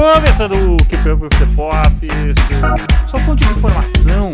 [0.00, 2.08] Começando o que você pop,
[3.10, 4.32] sua fonte de informação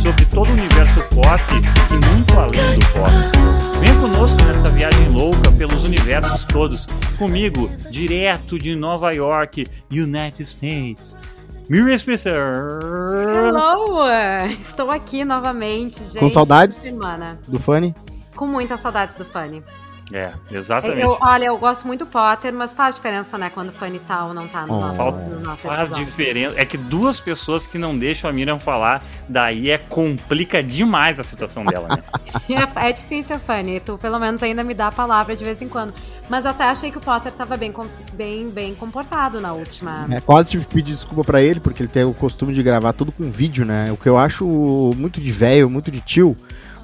[0.00, 1.42] sobre todo o universo pop
[1.90, 3.80] e muito além do pop.
[3.80, 6.86] Venha conosco nessa viagem louca pelos universos todos,
[7.18, 11.16] comigo, direto de Nova York, United States.
[11.68, 12.78] Miriam Spencer!
[12.80, 14.04] Hello!
[14.62, 16.20] Estou aqui novamente, gente.
[16.20, 16.78] Com saudades?
[16.78, 17.40] Semana.
[17.48, 17.92] Do Funny?
[18.36, 19.64] Com muitas saudades do Funny.
[20.12, 21.00] É, exatamente.
[21.02, 23.50] Eu, olha, eu gosto muito do Potter, mas faz diferença, né?
[23.50, 24.80] Quando o Funny tá ou não tá no Oh.
[24.80, 26.04] nosso, no nosso Faz episódio.
[26.04, 26.60] diferença.
[26.60, 31.24] É que duas pessoas que não deixam a Miriam falar, daí é complica demais a
[31.24, 32.02] situação dela, né?
[32.48, 33.80] É, é difícil, Funny.
[33.80, 35.92] Tu pelo menos ainda me dá a palavra de vez em quando.
[36.28, 37.72] Mas eu até achei que o Potter tava bem,
[38.12, 40.06] bem, bem comportado na última.
[40.10, 42.92] É, quase tive que pedir desculpa pra ele, porque ele tem o costume de gravar
[42.92, 43.90] tudo com vídeo, né?
[43.92, 44.44] O que eu acho
[44.96, 46.36] muito de velho, muito de tio.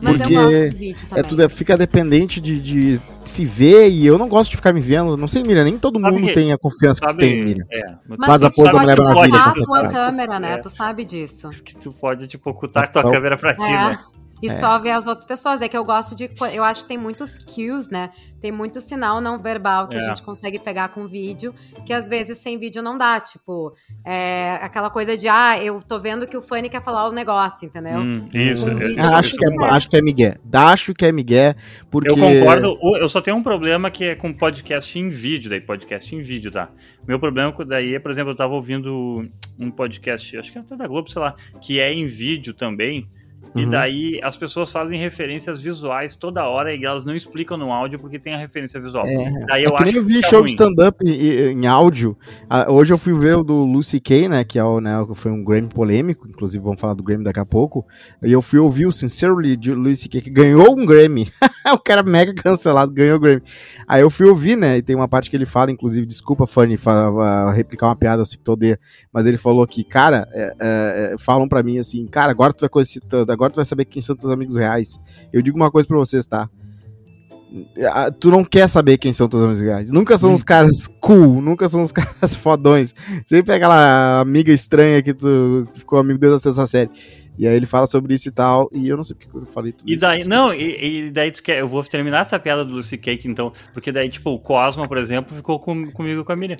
[0.05, 3.89] Mas porque eu gosto do vídeo É tudo, é- fica dependente de, de se ver
[3.89, 5.17] e eu não gosto de ficar me vendo.
[5.17, 7.19] Não sei, Miriam, nem todo Sabe mundo que- tem a confiança que Sabe?
[7.21, 7.65] tem, Miriam.
[7.73, 7.95] É.
[8.07, 10.53] Mas Faz a tu pose da pode Mulher Maravilha, ocultar com a tua câmera, né?
[10.55, 10.59] É.
[10.59, 11.49] Tu sabe disso.
[11.65, 13.71] Que tu pode, tipo, ocultar a tua Então- câmera pra ti, É.
[13.71, 13.99] né?
[14.47, 15.63] E só ver as outras pessoas.
[15.63, 16.31] É que eu gosto de.
[16.53, 18.11] Eu acho que tem muitos cues, né?
[18.41, 20.01] Tem muito sinal não verbal que É.
[20.01, 21.55] a gente consegue pegar com vídeo,
[21.87, 23.19] que às vezes sem vídeo não dá.
[23.21, 23.73] Tipo,
[24.05, 27.65] é, aquela coisa de, ah, eu tô vendo que o Fanny quer falar o negócio,
[27.67, 27.99] entendeu?
[27.99, 28.69] Hum, isso.
[28.69, 30.35] É- vídeo, Ah, acho, isso- que é, acho que é Miguel.
[30.53, 31.55] Acho que é Miguel,
[31.91, 32.11] porque.
[32.11, 32.79] Eu concordo.
[33.01, 36.51] Eu só tenho um problema que é com podcast em vídeo, daí podcast em vídeo,
[36.51, 36.69] tá?
[37.07, 39.27] Meu problema daí é, por exemplo, eu tava ouvindo
[39.59, 43.09] um podcast, acho que é até da Globo, sei lá, que é em vídeo também.
[43.55, 43.71] E Uhum.
[43.71, 48.19] daí as pessoas fazem referências visuais toda hora e elas não explicam no áudio porque
[48.19, 49.05] tem a referência visual.
[49.47, 50.47] Daí É eu que acho nem eu vi show ruim.
[50.47, 52.17] de stand-up em, em áudio.
[52.51, 54.43] Ah, hoje eu fui ver o do Lucy Kay, né?
[54.45, 56.27] Que é o, né, que foi um Grammy polêmico.
[56.29, 57.87] Inclusive, vamos falar do Grammy daqui a pouco.
[58.23, 61.29] E eu fui ouvir o Sincerely de Lucy Kay, que ganhou um Grammy.
[61.73, 63.43] o cara mega cancelado, ganhou o Grammy.
[63.87, 64.79] Aí eu fui ouvir, né?
[64.79, 68.23] E tem uma parte que ele fala, inclusive, desculpa, Fanny, fa- fa- replicar uma piada,
[68.23, 68.81] eu sei que odeia.
[69.13, 72.61] Mas ele falou que, cara, é, é, é, falam pra mim assim, cara, agora tu
[72.61, 74.99] vai conhecer, agora tu vai saber quem são teus amigos reais.
[75.33, 76.49] Eu digo uma coisa pra vocês, tá?
[78.19, 79.91] Tu não quer saber quem são teus amigos reais.
[79.91, 82.93] Nunca são os caras cool, nunca são os caras fodões.
[83.27, 86.91] Sempre é aquela amiga estranha que tu ficou amigo desde a sexta série.
[87.39, 89.73] E aí ele fala sobre isso e tal, e eu não sei porque eu falei
[89.73, 90.01] tudo E isso.
[90.01, 93.27] daí, não, e, e daí tu quer, eu vou terminar essa piada do Lucy Cake,
[93.29, 96.59] então, porque daí, tipo, o Cosma, por exemplo, ficou com, comigo e com a Miriam.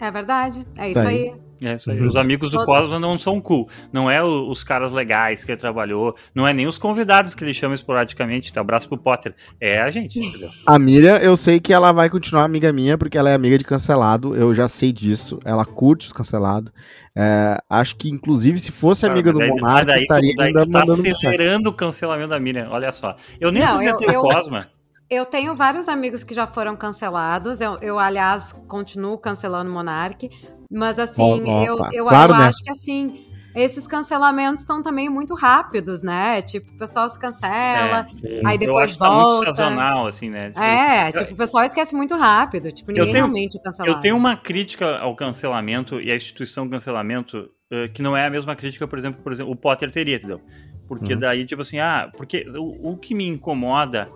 [0.00, 0.66] É verdade.
[0.76, 1.30] É isso Tá aí.
[1.30, 1.34] aí.
[1.60, 2.00] É isso aí.
[2.00, 2.06] Uhum.
[2.06, 3.68] Os amigos do Cosma não são cool.
[3.92, 6.14] Não é o- os caras legais que ele trabalhou.
[6.34, 8.52] Não é nem os convidados que ele chama esporadicamente.
[8.52, 8.60] Tá?
[8.60, 9.34] Abraço pro Potter.
[9.60, 10.50] É a gente, entendeu?
[10.66, 13.64] A Miriam, eu sei que ela vai continuar amiga minha, porque ela é amiga de
[13.64, 15.40] cancelado, eu já sei disso.
[15.44, 16.72] Ela curte os cancelados.
[17.16, 20.70] É, acho que, inclusive, se fosse amiga do daí- Monarca, daí estaria daí ainda tu
[20.70, 21.28] tá mandando mensagem.
[21.28, 22.68] acelerando o cancelamento da Miriam.
[22.70, 23.16] Olha só.
[23.40, 24.58] Eu nem Não, apresentei eu- o eu- Cosma.
[24.60, 24.77] Eu
[25.26, 27.60] tenho vários amigos que já foram cancelados.
[27.60, 30.28] Eu, eu, aliás, continuo cancelando o Monark.
[30.70, 32.48] Mas, assim, Ó, eu, eu, Claro, eu né?
[32.48, 33.24] acho que, assim,
[33.54, 36.42] esses cancelamentos estão também muito rápidos, né?
[36.42, 38.06] Tipo, o pessoal se cancela.
[38.22, 39.54] É, aí eu depois acho que tá muito volta.
[39.54, 40.48] sazonal, assim, né?
[40.48, 42.70] Tipo, É, eu- tipo, o pessoal esquece muito rápido.
[42.70, 43.92] Tipo, ninguém tenho- realmente é cancelado.
[43.96, 48.30] Eu tenho uma crítica ao cancelamento e à instituição cancelamento eh, que não é a
[48.30, 50.40] mesma crítica, por exemplo, por exemplo, o Potter teria, entendeu?
[50.86, 51.20] Porque Uhum.
[51.20, 54.10] daí, tipo assim, ah, porque o, o que me incomoda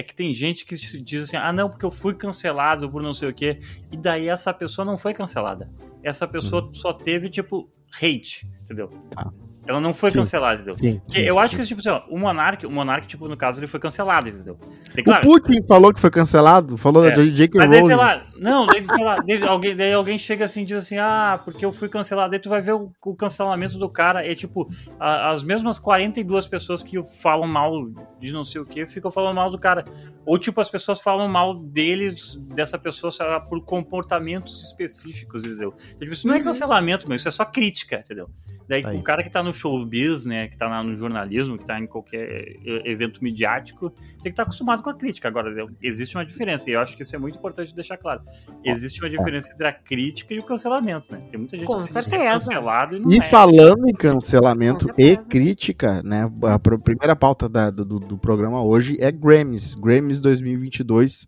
[0.00, 3.12] é que tem gente que diz assim, ah, não, porque eu fui cancelado por não
[3.12, 3.60] sei o quê,
[3.92, 5.70] e daí essa pessoa não foi cancelada.
[6.02, 7.70] Essa pessoa só teve, tipo,
[8.02, 8.88] hate, entendeu?
[9.10, 9.30] Tá.
[9.70, 10.18] Ela não foi Sim.
[10.18, 10.74] cancelada, entendeu?
[10.74, 11.60] Sim, sim, eu acho sim.
[11.60, 14.58] que, tipo assim, ó, o Monark, o Monark, tipo, no caso, ele foi cancelado, entendeu?
[14.98, 17.12] O claro, Putin falou que foi cancelado, falou É.
[17.12, 17.56] da J.K.
[17.58, 20.64] mas daí, sei lá, não, daí, sei lá, daí alguém, daí alguém chega assim e
[20.64, 22.30] diz assim, ah, porque eu fui cancelado.
[22.32, 26.48] Daí tu vai ver o, o cancelamento do cara, é tipo, a- as mesmas 42
[26.48, 27.72] pessoas que falam mal
[28.18, 29.84] de não sei o que, ficam falando mal do cara.
[30.26, 32.14] Ou tipo, as pessoas falam mal dele,
[32.54, 35.74] dessa pessoa, sei lá, por comportamentos específicos, entendeu?
[35.90, 36.44] Então, tipo, isso não é Uhum.
[36.44, 38.28] cancelamento, mas isso é só crítica, entendeu?
[38.68, 38.96] Daí Aí.
[38.98, 42.56] o cara que tá no showbiz, né, que tá no jornalismo, que tá em qualquer
[42.64, 45.28] eh, evento midiático, tem que estar acostumado com a crítica.
[45.28, 48.22] Agora, existe uma diferença, e eu acho que isso é muito importante deixar claro.
[48.64, 51.18] Existe uma diferença entre a crítica e o cancelamento, né?
[51.30, 52.16] Tem muita gente Com que certeza.
[52.16, 53.20] é cancelado e não E é.
[53.22, 56.30] falando em cancelamento e crítica, né?
[56.44, 59.74] A pr- primeira pauta da- do, do programa hoje é Grammys.
[59.74, 61.26] Grammys 2022.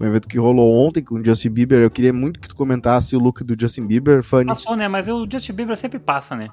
[0.00, 1.80] Um evento que rolou ontem com o Justin Bieber.
[1.80, 4.46] Eu queria muito que tu comentasse o look do Justin Bieber, Fanny.
[4.46, 4.88] Passou, né?
[4.88, 6.48] Mas o Justin Bieber sempre passa, né?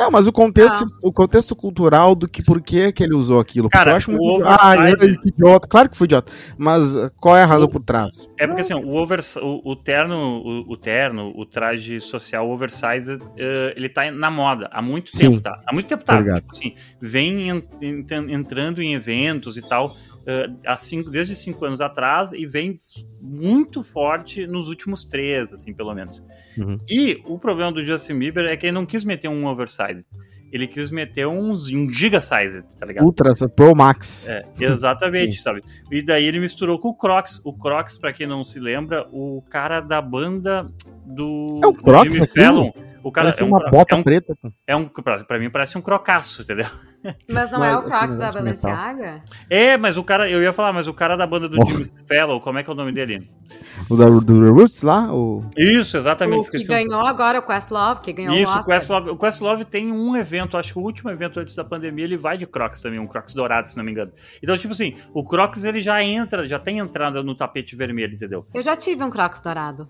[0.00, 3.68] Não, mas o contexto, o contexto cultural do que por que, que ele usou aquilo.
[3.68, 4.44] Porque Cara, eu acho o muito.
[4.46, 5.68] Ah, ele- que idiota.
[5.68, 6.32] Claro que foi idiota.
[6.56, 8.28] Mas uh, qual é a razão O- por trás?
[8.38, 12.52] É porque assim, o, overs, o, o terno, o, o terno, o traje social o
[12.52, 15.30] oversize, eh, ele tá na moda há muito Sim.
[15.32, 15.60] tempo, tá?
[15.66, 16.22] Há muito tempo tá.
[16.22, 19.94] Tipo assim, vem en- en- entrando em eventos e tal.
[20.30, 22.76] Uh, há cinco, desde cinco anos atrás e vem
[23.20, 26.24] muito forte nos últimos três, assim, pelo menos.
[26.56, 26.78] Uhum.
[26.88, 30.06] E o problema do Justin Bieber é que ele não quis meter um oversize.
[30.52, 33.04] Ele quis meter uns, um giga size, tá ligado?
[33.04, 34.28] Ultra, Pro Max.
[34.28, 35.62] É, exatamente, sabe?
[35.92, 37.40] E daí ele misturou com o Crocs.
[37.44, 40.66] O Crocs, pra quem não se lembra, o cara da banda
[41.06, 42.72] do, é o Crocs Jimmy Fallon.
[43.02, 44.36] O cara parece é um, uma bota é um, preta.
[44.66, 46.66] É um, pra, pra, mim parece um crocaço, entendeu?
[47.30, 49.22] Mas não, é o Crocs da Balenciaga?
[49.48, 51.64] É, mas o cara, eu ia falar, mas o cara da banda do oh.
[51.64, 53.26] Jimmy Fallon, como é que é o nome dele?
[53.88, 55.10] O da, do Roots lá?
[55.10, 55.42] O...
[55.56, 56.48] Isso, exatamente.
[56.48, 58.76] O que ganhou agora, o Questlove, que ganhou Isso, o Oscar.
[58.76, 62.18] Questlove, o Questlove tem um evento, acho que o último evento antes da pandemia, ele
[62.18, 64.12] vai de Crocs também, um Crocs dourado, se não me engano.
[64.42, 68.46] Então, tipo assim, o Crocs ele já entra, já tem entrada no tapete vermelho, entendeu?
[68.52, 69.88] Eu já tive um Crocs dourado.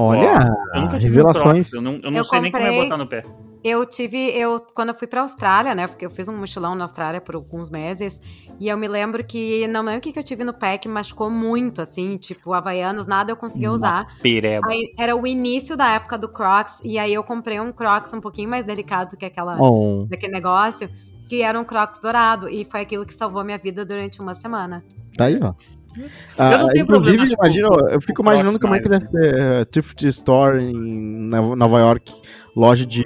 [0.00, 0.38] Olha,
[0.74, 1.74] eu nunca tive revelações.
[1.74, 3.24] Um eu não, eu não eu sei comprei, nem como é botar no pé.
[3.64, 5.88] Eu tive, eu quando eu fui pra Austrália, né?
[5.88, 8.20] Porque eu fiz um mochilão na Austrália por alguns meses.
[8.60, 10.88] E eu me lembro que, não lembro o que, que eu tive no pé que
[10.88, 14.06] machucou muito, assim, tipo, Havaianos, nada eu conseguia usar.
[14.22, 14.68] Pereba.
[14.70, 16.80] Aí, era o início da época do Crocs.
[16.84, 20.06] E aí eu comprei um Crocs um pouquinho mais delicado que aquela, oh.
[20.08, 20.88] daquele negócio.
[21.28, 22.48] Que era um Crocs dourado.
[22.48, 24.84] E foi aquilo que salvou minha vida durante uma semana.
[25.16, 25.52] Tá aí, ó.
[26.36, 31.28] Ah, inclusive, imagina, eu fico imaginando como é que deve ser uh, thrift store em
[31.28, 32.12] Nova York,
[32.54, 33.04] loja de.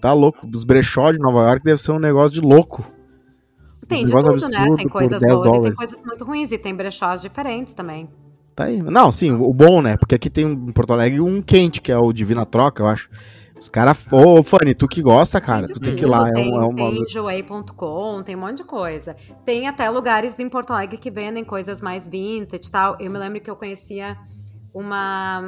[0.00, 2.90] Tá louco, dos brechó de Nova York deve ser um negócio de louco.
[3.86, 4.68] Tem um de tudo, né?
[4.76, 5.58] Tem coisas boas dólares.
[5.58, 8.08] e tem coisas muito ruins, e tem brechós diferentes também.
[8.54, 8.80] Tá aí.
[8.80, 9.96] Não, sim, o bom, né?
[9.96, 13.10] Porque aqui tem em Porto Alegre um quente, que é o Divina Troca, eu acho.
[13.60, 14.06] Os caras.
[14.10, 16.30] Ô, Fanny, tu que gosta, cara, tu tem que ir lá.
[16.32, 16.74] Tem, é um, é uma...
[16.74, 19.14] tem enjoei.com, tem um monte de coisa.
[19.44, 22.96] Tem até lugares em Porto Alegre que vendem coisas mais vintage e tal.
[22.98, 24.16] Eu me lembro que eu conhecia
[24.72, 25.42] uma,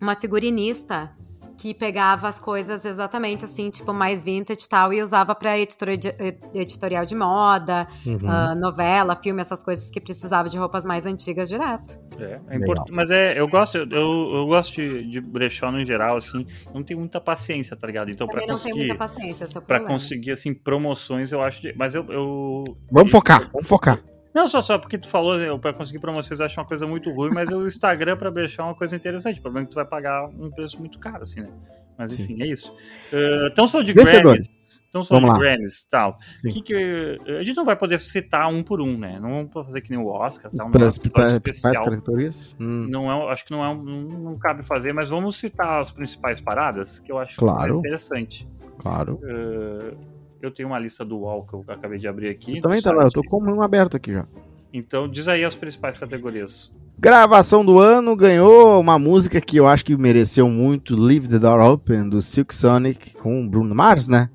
[0.00, 1.12] uma figurinista
[1.56, 7.04] que pegava as coisas exatamente assim, tipo, mais vintage e tal, e usava pra editorial
[7.04, 8.16] de moda, uhum.
[8.16, 11.98] uh, novela, filme, essas coisas que precisava de roupas mais antigas direto.
[12.18, 16.16] É, é importante, mas é, eu gosto, eu, eu gosto de, de brechó no geral,
[16.16, 18.10] assim, não tenho muita paciência, tá ligado?
[18.10, 21.62] Então, Também pra não conseguir, tenho muita paciência, é pra conseguir, assim, promoções, eu acho,
[21.62, 22.64] de, mas eu, eu...
[22.90, 24.02] Vamos focar, vamos focar.
[24.34, 27.10] Não, só, só porque tu falou, eu, pra conseguir promoções eu acho uma coisa muito
[27.10, 29.40] ruim, mas o Instagram pra brechó é uma coisa interessante.
[29.40, 31.50] O problema é que tu vai pagar um preço muito caro, assim, né?
[31.96, 32.42] Mas enfim, Sim.
[32.42, 32.72] é isso.
[33.12, 34.48] Uh, então só de Grammys.
[34.88, 36.18] Então só de Grammys tal.
[36.42, 39.18] Que que, a gente não vai poder citar um por um, né?
[39.20, 40.50] Não vamos fazer que nem o Oscar.
[40.50, 40.86] Tal, não
[41.26, 42.56] é principais categorias?
[42.58, 42.86] Hum.
[42.88, 46.98] Não é, acho que não, é não cabe fazer, mas vamos citar as principais paradas,
[46.98, 47.76] que eu acho claro.
[47.76, 48.48] interessante.
[48.78, 49.20] Claro.
[49.22, 49.96] Uh,
[50.40, 52.56] eu tenho uma lista do UOL que eu acabei de abrir aqui.
[52.56, 54.26] Eu também tá lá, eu tô com um aberto aqui já.
[54.72, 56.72] Então diz aí as principais categorias.
[56.98, 61.60] Gravação do ano ganhou uma música que eu acho que mereceu muito, Leave the Door
[61.60, 64.28] Open, do Silk Sonic, com o Bruno Mars, né?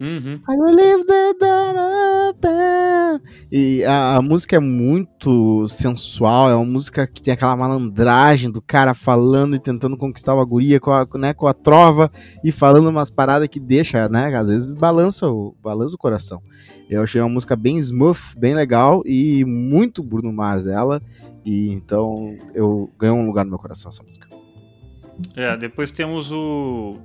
[0.00, 0.40] Uhum.
[0.48, 3.20] I will leave the door open.
[3.52, 8.62] E a, a, música é muito sensual, é uma música que tem aquela malandragem do
[8.62, 12.10] cara falando e tentando conquistar a guria com a, né, com a trova
[12.42, 14.34] e falando umas paradas que deixa, né?
[14.34, 16.40] Às vezes balança o, balança o coração.
[16.88, 21.02] Eu achei uma música bem smooth, bem legal e muito Bruno Mars ela.
[21.44, 24.26] E então eu ganhou um lugar no meu coração essa música.
[25.36, 26.96] É, depois temos o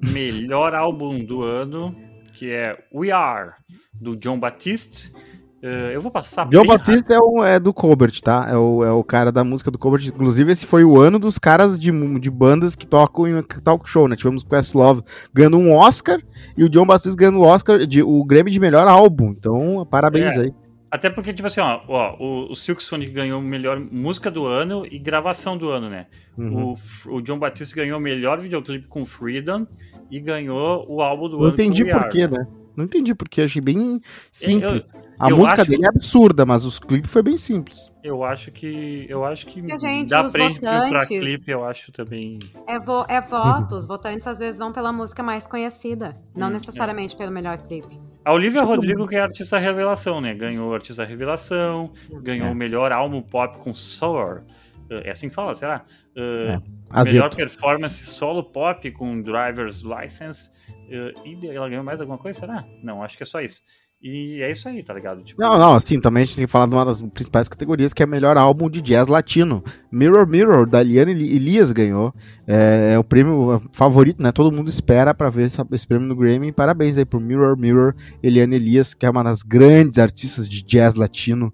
[0.00, 1.94] melhor álbum do ano,
[2.38, 3.50] que é We Are,
[3.92, 5.12] do John Batiste.
[5.60, 8.46] Uh, eu vou passar John Batiste é, o, é do Colbert, tá?
[8.48, 10.06] É o, é o cara da música do Colbert.
[10.06, 11.90] Inclusive, esse foi o ano dos caras de,
[12.20, 14.14] de bandas que tocam em talk show, né?
[14.14, 15.02] Tivemos Questlove
[15.34, 16.20] ganhando um Oscar
[16.56, 19.30] e o John Batiste ganhando o Oscar, de, o Grammy de melhor álbum.
[19.36, 20.42] Então, parabéns é.
[20.42, 20.54] aí.
[20.90, 24.86] Até porque, tipo assim, ó, ó o, o Silk Sonic ganhou melhor música do ano
[24.90, 26.06] e gravação do ano, né?
[26.36, 26.74] Uhum.
[27.06, 29.66] O, o John Batiste ganhou melhor videoclipe com Freedom
[30.10, 31.48] e ganhou o álbum do Não ano.
[31.48, 32.46] Não entendi por quê, né?
[32.78, 34.84] Não entendi porque achei bem simples.
[34.94, 37.90] Eu, a eu música dele é absurda, mas os clipes foi bem simples.
[38.04, 42.38] Eu acho que eu acho que gente, dá prêmio pra clipe, eu acho também.
[42.68, 47.16] É, vo é votos, votantes às vezes vão pela música mais conhecida, não hum, necessariamente
[47.16, 47.18] é.
[47.18, 47.98] pelo melhor clipe.
[48.28, 50.34] A Olivia Rodrigo, que é artista revelação, né?
[50.34, 52.54] Ganhou artista revelação, ganhou o é.
[52.54, 54.42] melhor álbum pop com Sour.
[54.90, 55.82] É assim que fala, será?
[56.14, 56.60] Uh,
[56.94, 57.04] é.
[57.04, 60.50] Melhor performance solo pop com Driver's License.
[60.68, 62.66] Uh, e ela ganhou mais alguma coisa, será?
[62.82, 63.62] Não, acho que é só isso.
[64.00, 65.24] E é isso aí, tá ligado?
[65.24, 65.42] Tipo...
[65.42, 68.00] Não, não, assim, também a gente tem que falar de uma das principais categorias, que
[68.00, 69.62] é melhor álbum de jazz latino.
[69.90, 72.14] Mirror Mirror, da Liane Elias ganhou.
[72.46, 74.30] É, é, o prêmio favorito, né?
[74.30, 76.52] Todo mundo espera para ver esse, esse, prêmio no Grammy.
[76.52, 80.94] Parabéns aí pro Mirror Mirror, Eliane Elias, que é uma das grandes artistas de jazz
[80.94, 81.52] latino.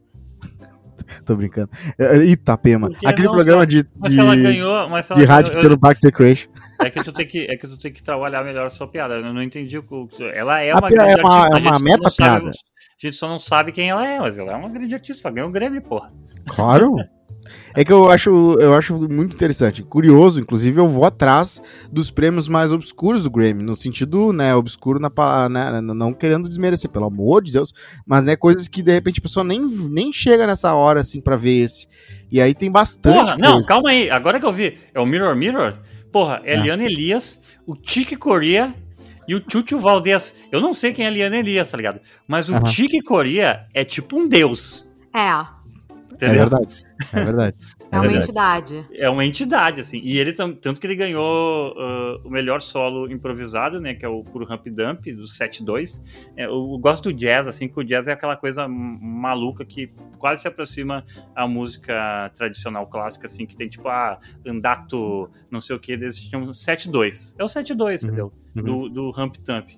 [1.25, 1.71] Tô brincando.
[1.99, 2.89] É, Itapema.
[2.89, 5.77] Porque Aquele não, programa de, de, ela ganhou, mas ela de rádio que ganhou, tem
[5.77, 6.49] no Parque Recreation.
[6.81, 9.15] é que tu tem que é que tu tem que trabalhar melhor a sua piada.
[9.15, 11.79] Eu não entendi o o- ela é uma piada grande é uma- artista, é uma
[11.79, 12.41] só não meta-piada.
[12.41, 15.29] sabe- A gente só não sabe quem ela é, mas ela é uma grande artista,
[15.29, 16.13] ela ganhou o Grêmio, porra.
[16.49, 16.95] Claro.
[17.75, 19.83] É que eu acho, eu acho muito interessante.
[19.83, 21.61] Curioso, inclusive, eu vou atrás
[21.91, 25.11] dos prêmios mais obscuros do Grammy, no sentido, né, obscuro na
[25.49, 27.73] né, não querendo desmerecer, pelo amor de Deus,
[28.07, 31.37] mas né, coisas que de repente a pessoa nem, nem chega nessa hora assim pra
[31.37, 31.87] ver esse.
[32.31, 33.17] E aí tem bastante.
[33.17, 33.67] Porra, não, coisa.
[33.67, 34.11] calma aí.
[34.11, 35.75] Agora que eu vi, é o Mirror Mirror?
[36.13, 36.57] Porra, é É.
[36.57, 38.75] Eliana Elias, o Tique Coria
[39.27, 40.35] e o Chucho Valdez.
[40.51, 42.01] Eu não sei quem é Eliana Elias, tá ligado?
[42.27, 42.65] Mas o Aham.
[42.65, 44.87] Tique Coria é tipo um deus.
[45.15, 45.31] É,
[46.21, 46.49] É Entendeu?
[46.49, 46.87] verdade.
[47.13, 47.57] É verdade.
[47.91, 48.19] é, uma verdade.
[48.19, 48.87] entidade.
[48.93, 50.01] É uma entidade, assim.
[50.03, 53.95] E ele, tanto que ele ganhou ah, o melhor solo improvisado, né?
[53.95, 56.01] Que é o Puro Hump Dump, do 7-2.
[56.37, 59.91] É, eu, eu gosto do jazz, assim, que o jazz é aquela coisa maluca que
[60.19, 61.05] quase se aproxima
[61.35, 66.19] à música tradicional clássica, assim, que tem tipo, ah, andato, não sei o que, eles
[66.19, 67.35] chamam 7-2.
[67.39, 68.33] É o 7-2, Uhum, entendeu?
[68.57, 68.63] uhum.
[68.63, 69.71] Do, do Hump Dump.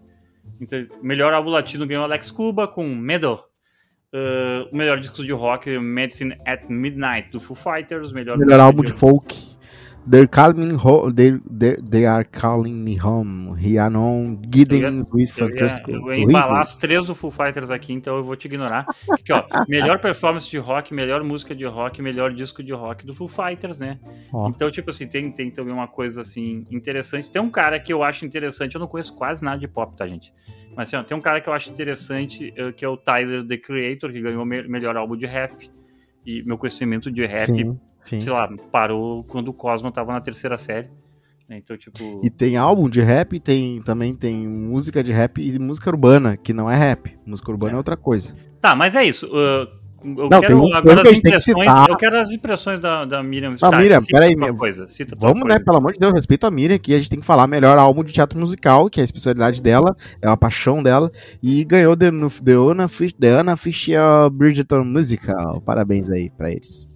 [0.60, 3.40] Então, melhor álbum latino ganhou Alex Cuba com Medo.
[4.16, 8.12] Ah, o melhor disco de rock, Medicine at Midnight, do Foo Fighters.
[8.12, 9.55] Melhor, Melhor álbum de folk.
[10.08, 11.12] They're calling me home.
[11.12, 13.56] They, they, they are calling me home.
[13.56, 15.88] Rihanna, Giddens with Eu ia, Fantastic.
[15.88, 18.86] eu ia embalar as três do Foo Fighters aqui, então eu vou te ignorar.
[19.10, 23.12] Aqui, ó, melhor performance de rock, melhor música de rock, melhor disco de rock do
[23.14, 23.98] Foo Fighters, né?
[24.32, 24.48] Ó.
[24.48, 27.28] Então, tipo assim, tem, tem também uma coisa assim interessante.
[27.30, 30.06] Tem um cara que eu acho interessante, eu não conheço quase nada de pop, tá,
[30.06, 30.32] gente?
[30.76, 33.44] Mas assim, ó, tem um cara que eu acho interessante, eh, que é o Tyler
[33.44, 35.68] The Creator, que ganhou o me- melhor álbum de rap.
[36.24, 38.20] E meu conhecimento de rap, Sim, sim.
[38.20, 40.88] sei lá, parou quando o Cosmo tava na terceira série.
[41.48, 41.58] né?
[41.58, 42.20] Então, tipo.
[42.24, 46.52] E tem álbum de rap, tem também tem música de rap e música urbana, que
[46.52, 47.16] não é rap.
[47.26, 47.76] Música urbana é, É.
[47.78, 48.34] outra coisa.
[48.60, 49.26] Tá, mas é isso.
[49.26, 49.68] uh,
[50.04, 51.58] eu Não, quero um agora que as que impressões.
[51.68, 51.88] citar.
[51.88, 53.54] Eu quero as impressões da, da Miriam.
[53.62, 54.86] Ah, Miriam, cita peraí, meu- coisa,
[55.18, 55.50] Vamos, né?
[55.50, 55.64] coisa.
[55.64, 58.04] Pelo amor de Deus, respeito a Miriam, que a gente tem que falar melhor álbum
[58.04, 61.10] de teatro musical, que é a especialidade dela, é a paixão dela,
[61.42, 62.10] e ganhou The,
[62.44, 65.60] The, Anna, Fish, The Anna Fisher Bridgerton Musical.
[65.62, 66.86] Parabéns aí pra eles.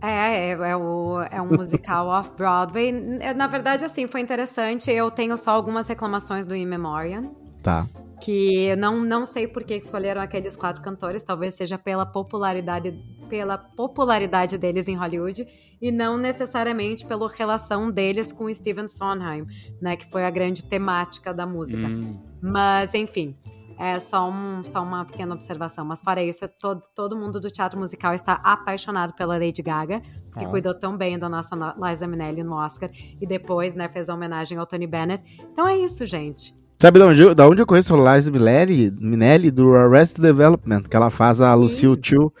[0.00, 2.88] É, é, é, o, é um musical off-Broadway.
[2.92, 4.90] N- Na verdade, assim, foi interessante.
[4.90, 7.30] Eu tenho só algumas reclamações do In Memoriam.
[7.62, 7.86] Tá.
[8.22, 12.94] que eu não, não sei por que escolheram aqueles quatro cantores, talvez seja pela popularidade
[13.28, 15.46] pela popularidade deles em Hollywood
[15.82, 19.44] e não necessariamente pela relação deles com Stephen Sondheim,
[19.82, 21.86] né, que foi a grande temática da música.
[21.86, 23.36] Hum, Mas, enfim,
[23.78, 25.84] é só, um, só uma pequena observação.
[25.84, 30.00] Mas fora isso, todo, todo mundo do teatro musical está apaixonado pela Lady Gaga,
[30.36, 30.48] que Ah.
[30.48, 34.58] cuidou tão bem da nossa Liza Minnelli no Oscar e depois, né, fez a homenagem
[34.58, 35.22] ao Tony Bennett.
[35.52, 36.56] Então é isso, gente.
[36.80, 40.82] Sabe de onde, eu- da onde eu conheço a Liza Minelli, Minelli do Arrested Development,
[40.82, 42.32] que ela faz a Lucille Chu.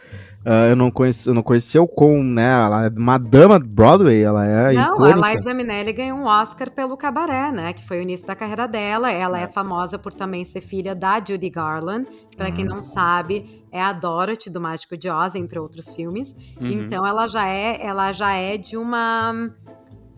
[0.50, 2.48] Ah, eu não conheci, eu não conhecia o com, né?
[2.64, 5.26] Ela é uma dama Broadway, ela é Não, icônica.
[5.26, 7.74] a Liza Minnelli ganhou um Oscar pelo Cabaré, né?
[7.74, 9.12] Que foi o início da carreira dela.
[9.12, 12.08] Ela é famosa por também ser filha da Judy Garland.
[12.34, 16.34] Pra quem não sabe, é a Dorothy do Mágico de Oz, entre outros filmes.
[16.58, 16.66] uhum.
[16.68, 19.50] Então ela já é, ela já é de uma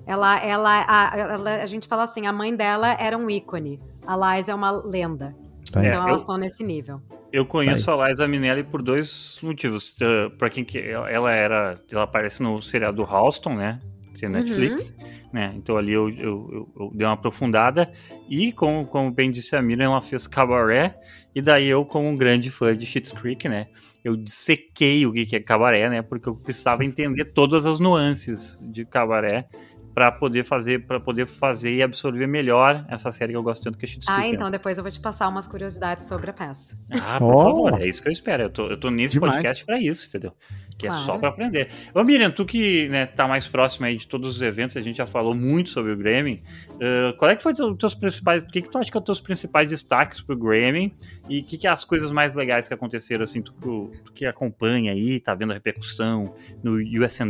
[0.07, 3.81] ela, ela, a, ela- a gente fala assim, a mãe dela era um ícone.
[4.07, 5.35] A Liza é uma lenda.
[5.73, 5.89] Tá aí.
[5.89, 7.01] Então É, elas estão nesse nível.
[7.33, 9.95] Eu conheço a Liza Minnelli por dois motivos.
[10.01, 13.81] Uh, pra quem que ela ela era, ela aparece no seriado Halston, né?
[14.17, 14.35] Que é Uhum.
[14.35, 14.93] Netflix,
[15.33, 15.53] né?
[15.57, 17.91] Então ali eu, eu, eu- eu dei uma aprofundada
[18.29, 20.97] e como, como bem disse a Miriam, ela fez cabaré
[21.35, 23.67] e daí eu como um grande fã de Schitt's Creek, né?
[24.05, 26.03] Eu dissequei o que que é cabaré, né?
[26.03, 29.47] Porque eu precisava entender todas as nuances de cabaré
[30.01, 33.77] para poder fazer para poder fazer e absorver melhor essa série que eu gosto tanto
[33.77, 36.75] que é Schitt's Ah, então depois eu vou te passar umas curiosidades sobre a peça.
[36.91, 37.43] Ah, por Oh.
[37.43, 38.45] favor, é isso que eu espero.
[38.45, 39.35] Eu tô, eu tô nesse Demais.
[39.35, 40.33] podcast pra isso, entendeu?
[40.79, 41.05] Que é Claro.
[41.05, 41.69] só pra aprender.
[41.95, 44.97] Ô, Miriam, tu que né, tá mais próximo aí de todos os eventos, a gente
[44.97, 46.43] já falou muito sobre o Grammy.
[46.77, 48.43] uh, qual é que foi os teus principais.
[48.43, 50.95] O que, que tu acha que são os teus principais destaques pro Grammy?
[51.29, 54.25] E o que, que é as coisas mais legais que aconteceram, assim, tu, tu que
[54.27, 56.33] acompanha aí, tá vendo a repercussão
[56.65, 57.27] no USA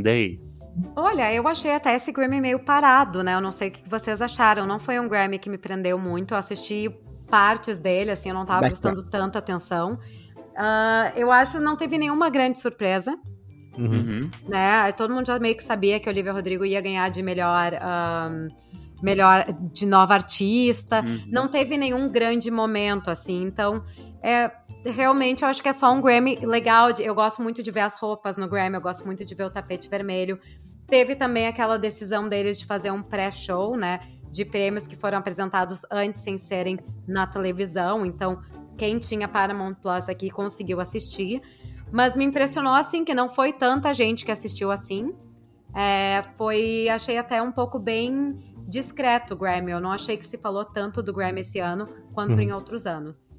[0.96, 3.34] Olha, eu achei até esse Grammy meio parado, né?
[3.34, 4.66] Eu não sei o que vocês acharam.
[4.66, 6.34] Não foi um Grammy que me prendeu muito.
[6.34, 6.90] Eu assisti
[7.28, 8.94] partes dele, assim, eu não tava Background.
[8.96, 9.98] prestando tanta atenção.
[10.56, 13.16] Ah, eu acho que não teve nenhuma grande surpresa,
[13.78, 13.86] Uhum.
[13.86, 14.30] Uhum.
[14.48, 14.90] né?
[14.92, 17.72] Todo mundo já meio que sabia que Olivia Rodrigo ia ganhar de melhor.
[17.80, 18.48] ahn,
[19.02, 21.00] melhor de nova artista.
[21.00, 21.20] Uhum.
[21.28, 23.42] Não teve nenhum grande momento, assim.
[23.44, 23.82] Então,
[24.22, 24.50] é,
[24.84, 26.92] realmente, eu acho que é só um Grammy legal.
[26.92, 29.44] de- eu gosto muito de ver as roupas no Grammy, eu gosto muito de ver
[29.44, 30.38] o tapete vermelho.
[30.90, 34.00] Teve também aquela decisão deles de fazer um pré-show, né?
[34.30, 38.04] De prêmios que foram apresentados antes, sem serem na televisão.
[38.04, 38.42] Então,
[38.76, 41.40] quem tinha Paramount Plus aqui conseguiu assistir.
[41.92, 45.14] Mas me impressionou, assim, que não foi tanta gente que assistiu assim.
[45.74, 49.70] É, foi, achei até um pouco bem discreto o Grammy.
[49.70, 52.42] Eu não achei que se falou tanto do Grammy esse ano quanto hum.
[52.42, 53.36] em outros anos.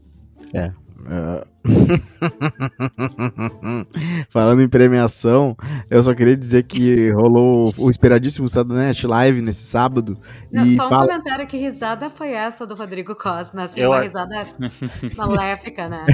[0.54, 0.68] É.
[0.68, 1.61] Uh...
[4.30, 5.56] Falando em premiação,
[5.90, 10.18] eu só queria dizer que rolou o esperadíssimo Saturday Live nesse sábado.
[10.52, 11.08] Não, e só um fala...
[11.08, 13.64] comentário: que risada foi essa do Rodrigo Cosma?
[13.64, 13.90] Assim, eu...
[13.90, 14.46] uma risada
[15.18, 16.06] maléfica, né?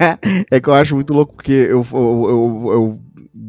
[0.50, 3.00] é que eu acho muito louco, porque eu, eu, eu, eu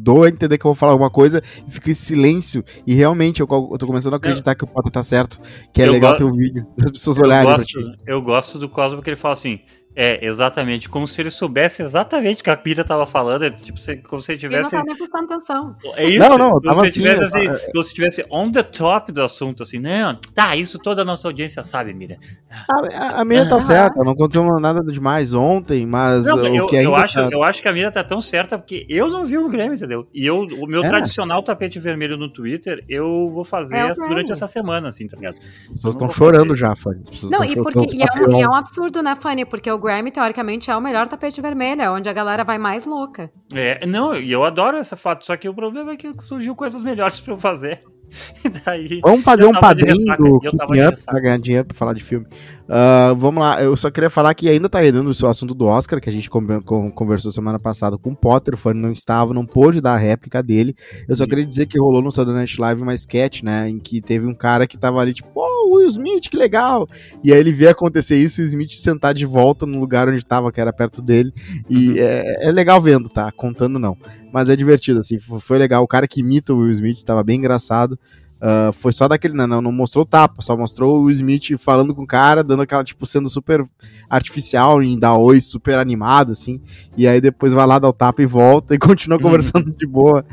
[0.06, 2.64] dou a entender que eu vou falar alguma coisa e fico em silêncio.
[2.86, 5.40] E realmente eu, eu tô começando a acreditar eu, que o Potter tá certo,
[5.72, 7.52] que é legal ter o vídeo, as pessoas olharem.
[7.52, 9.60] Gosto, eu gosto do Cosmo porque ele fala assim:
[9.96, 10.90] é, exatamente.
[10.90, 13.44] Como se ele soubesse exatamente o que a Pira tava falando.
[13.44, 14.76] É, tipo, como se ele tivesse.
[14.76, 15.76] Ele não tá prestando atenção.
[15.94, 16.18] É isso.
[16.18, 19.62] Não, não, como se tivesse assim, assim como se tivesse on the top do assunto,
[19.62, 22.18] assim, não, tá, isso toda a nossa audiência sabe, Mira.
[22.50, 26.66] A, a, a Mira tá certa, não aconteceu nada demais ontem, mas não, o eu,
[26.66, 27.28] que ainda eu acho, tá...
[27.32, 30.06] eu acho que a Mira tá tão certa porque eu não vi o Grêmio, entendeu?
[30.12, 30.88] E eu, o meu é.
[30.88, 35.36] tradicional tapete vermelho no Twitter, eu vou fazer é durante essa semana, assim, tá ligado?
[35.60, 36.60] As pessoas estão chorando fazer.
[36.60, 37.02] já, Fanny.
[37.22, 39.46] Não, e, porque, e, é um, e é um absurdo, né, Fanny?
[39.46, 42.84] Porque o Grammy, teoricamente, é o melhor tapete vermelho, é onde a galera vai mais
[42.84, 43.30] louca.
[43.54, 46.82] É, não, e eu adoro essa foto, só que o problema é que surgiu coisas
[46.82, 47.82] melhores pra eu fazer.
[48.64, 52.26] Daí, Vamos fazer um padrinho do Keeping Up pra ganhar dinheiro pra falar de filme.
[52.68, 56.00] Uh, vamos lá, eu só queria falar que ainda tá rendendo o assunto do Oscar,
[56.00, 59.80] que a gente conversou semana passada com o Potter, o fã não estava, não pôde
[59.80, 60.74] dar a réplica dele.
[61.08, 64.00] Eu só queria dizer que rolou no Saturday Night Live uma sketch, né, em que
[64.00, 66.88] teve um cara que tava ali, tipo, oh, Will Smith, que legal!
[67.22, 70.24] E aí ele vê acontecer isso e o Smith sentar de volta no lugar onde
[70.24, 71.32] tava, que era perto dele.
[71.68, 71.96] E uhum.
[71.98, 73.30] é, é legal vendo, tá?
[73.32, 73.96] Contando não.
[74.32, 75.82] Mas é divertido, assim, foi legal.
[75.82, 77.98] O cara que imita o Will Smith tava bem engraçado.
[78.46, 79.34] Uh, foi só daquele.
[79.34, 82.84] Não, não, não mostrou tapa, só mostrou o Smith falando com o cara, dando aquela,
[82.84, 83.66] tipo, sendo super
[84.08, 86.60] artificial em dar oi, super animado, assim.
[86.96, 89.24] E aí depois vai lá, dá o tapa e volta e continua uhum.
[89.24, 90.24] conversando de boa.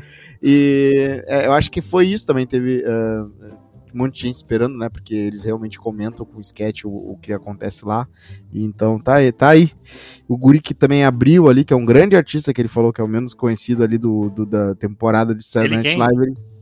[0.42, 2.46] E é, eu acho que foi isso também.
[2.46, 3.56] Teve uh,
[3.96, 4.90] um monte de gente esperando, né?
[4.90, 8.08] Porque eles realmente comentam com o sketch o, o, que acontece lá.
[8.52, 9.72] E então tá aí, tá aí.
[10.28, 13.02] O Guri que também abriu ali, que é um grande artista que ele falou que
[13.02, 16.53] é o menos conhecido ali do, do da temporada de Silent Live.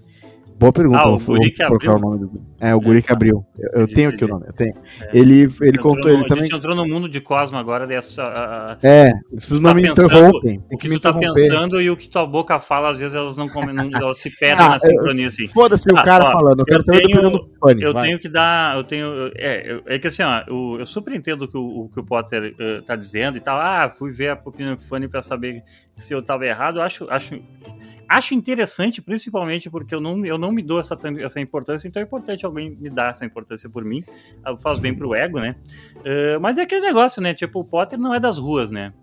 [0.61, 1.01] Boa pergunta.
[1.01, 1.95] Ah, o Guri que abriu.
[1.95, 2.50] O nome do...
[2.61, 3.43] É, o Guri é, que abriu.
[3.57, 4.75] Eu, eu tenho aqui o nome, eu tenho.
[5.01, 5.17] É.
[5.17, 6.43] Ele, ele contou, no, ele também...
[6.43, 8.77] A gente entrou no mundo de Cosmo agora, dessa...
[8.83, 10.63] É, vocês não tá me interrompem.
[10.71, 13.49] O que tu tá pensando e o que tua boca fala, às vezes elas não,
[13.49, 15.47] comem, não elas se perdem ah, na sincronia, assim.
[15.47, 18.05] Foda-se o ah, cara ó, falando, eu quero saber tenho, do Pane, Eu vai.
[18.05, 19.31] tenho que dar, eu tenho...
[19.35, 22.03] É, é que assim, ó, eu, eu super entendo o que o, o, que o
[22.03, 23.59] Potter uh, tá dizendo e tal.
[23.59, 25.63] Ah, fui ver a opinião do Fanny pra saber
[25.97, 26.77] se eu tava errado.
[26.77, 27.09] Eu acho...
[27.09, 27.41] acho
[28.17, 32.05] acho interessante, principalmente porque eu não, eu não me dou essa, essa importância, então é
[32.05, 34.03] importante alguém me dar essa importância por mim.
[34.59, 35.55] Faz bem pro ego, né?
[35.97, 37.33] Uh, mas é aquele negócio, né?
[37.33, 38.93] Tipo, o Potter não é das ruas, né?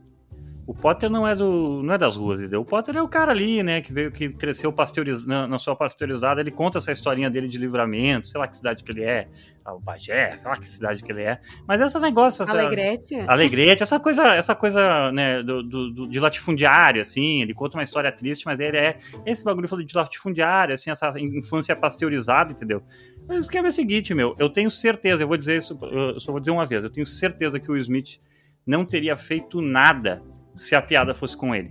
[0.69, 2.61] O Potter não é, do, não é das ruas, entendeu?
[2.61, 5.75] O Potter é o cara ali, né, que veio, que cresceu pasteuriz, na, na, sua
[5.75, 6.43] pasteurizada.
[6.43, 9.29] Ele conta essa historinha dele de livramento, sei lá que cidade que ele é,
[9.65, 11.41] ah, o Bagé, sei lá que cidade que ele é.
[11.67, 12.43] Mas esse negócio.
[12.43, 13.19] Essa, Alegrete.
[13.27, 17.41] Alegrete, essa coisa, essa coisa, né, do, do, do, de latifundiário, assim.
[17.41, 21.15] Ele conta uma história triste, mas ele é esse bagulho falou de latifundiário, assim, essa
[21.19, 22.83] infância pasteurizada, entendeu?
[23.29, 25.79] Mas o esquema é o seguinte, meu, eu tenho certeza, eu vou dizer isso,
[26.19, 28.19] só vou dizer uma vez, eu tenho certeza que o Smith
[28.67, 30.23] não teria feito nada
[30.55, 31.71] se a piada fosse com ele.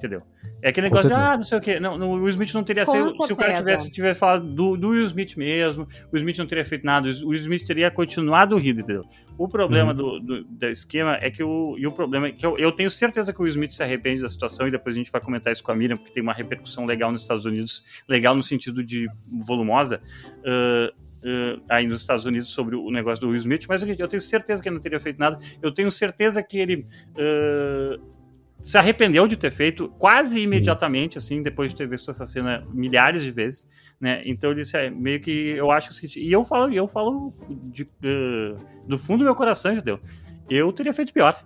[0.00, 0.22] Entendeu?
[0.62, 1.78] É aquele negócio de, ah, não sei o quê.
[1.78, 3.14] Não, o Will Smith não teria sido.
[3.26, 6.46] Se o cara tivesse, tivesse falado do, do Will Smith mesmo, o Will Smith não
[6.46, 9.04] teria feito nada, o Will Smith teria continuado rindo, entendeu?
[9.36, 9.96] O problema uhum.
[9.96, 11.76] do, do, do, esquema é que o.
[11.78, 14.22] E o problema é que eu, eu, tenho certeza que o Will Smith se arrepende
[14.22, 16.32] da situação, e depois a gente vai comentar isso com a Miriam, porque tem uma
[16.32, 20.00] repercussão legal nos Estados Unidos, legal no sentido de volumosa.
[20.38, 24.08] Uh, Uh, aí nos Estados Unidos sobre o negócio do Will Smith, mas eu, eu
[24.08, 25.38] tenho certeza que ele não teria feito nada.
[25.60, 28.00] Eu tenho certeza que ele uh,
[28.62, 33.22] se arrependeu de ter feito quase imediatamente, assim, depois de ter visto essa cena milhares
[33.22, 33.66] de vezes,
[34.00, 34.22] né?
[34.24, 37.88] Então ele disse, é, meio que eu acho que e eu falo, eu falo de,
[38.86, 39.98] do fundo do meu coração, entendeu?
[40.48, 41.42] Eu teria feito pior.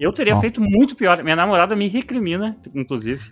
[0.00, 1.22] Eu teria feito muito pior.
[1.22, 3.30] Minha namorada me recrimina, inclusive.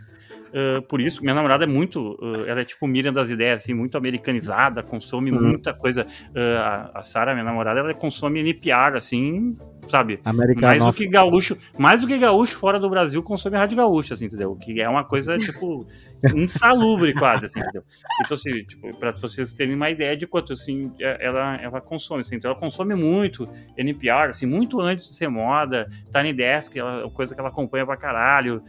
[0.51, 2.13] Uh, por isso, minha namorada é muito.
[2.21, 5.43] Uh, ela é tipo Miriam das ideias, assim, muito americanizada, consome uhum.
[5.43, 6.07] muita coisa.
[6.31, 9.57] Uh, a, a Sara, minha namorada, ela consome NPR, assim,
[9.91, 10.21] sabe?
[10.25, 10.67] Americano.
[10.67, 14.27] Mais do que gaúcho, mais do que gaúcho fora do Brasil consome rádio gaúcho, assim,
[14.27, 14.55] entendeu?
[14.55, 15.87] Que é uma coisa, tipo,
[16.35, 17.83] insalubre quase, assim, entendeu?
[18.25, 22.21] Então, assim, tipo, pra vocês terem uma ideia de quanto, assim, é, ela, ela consome,
[22.21, 27.11] assim, então ela consome muito NPR, assim, muito antes de ser moda, Tiny Desk, ela,
[27.11, 28.63] coisa que ela acompanha pra caralho.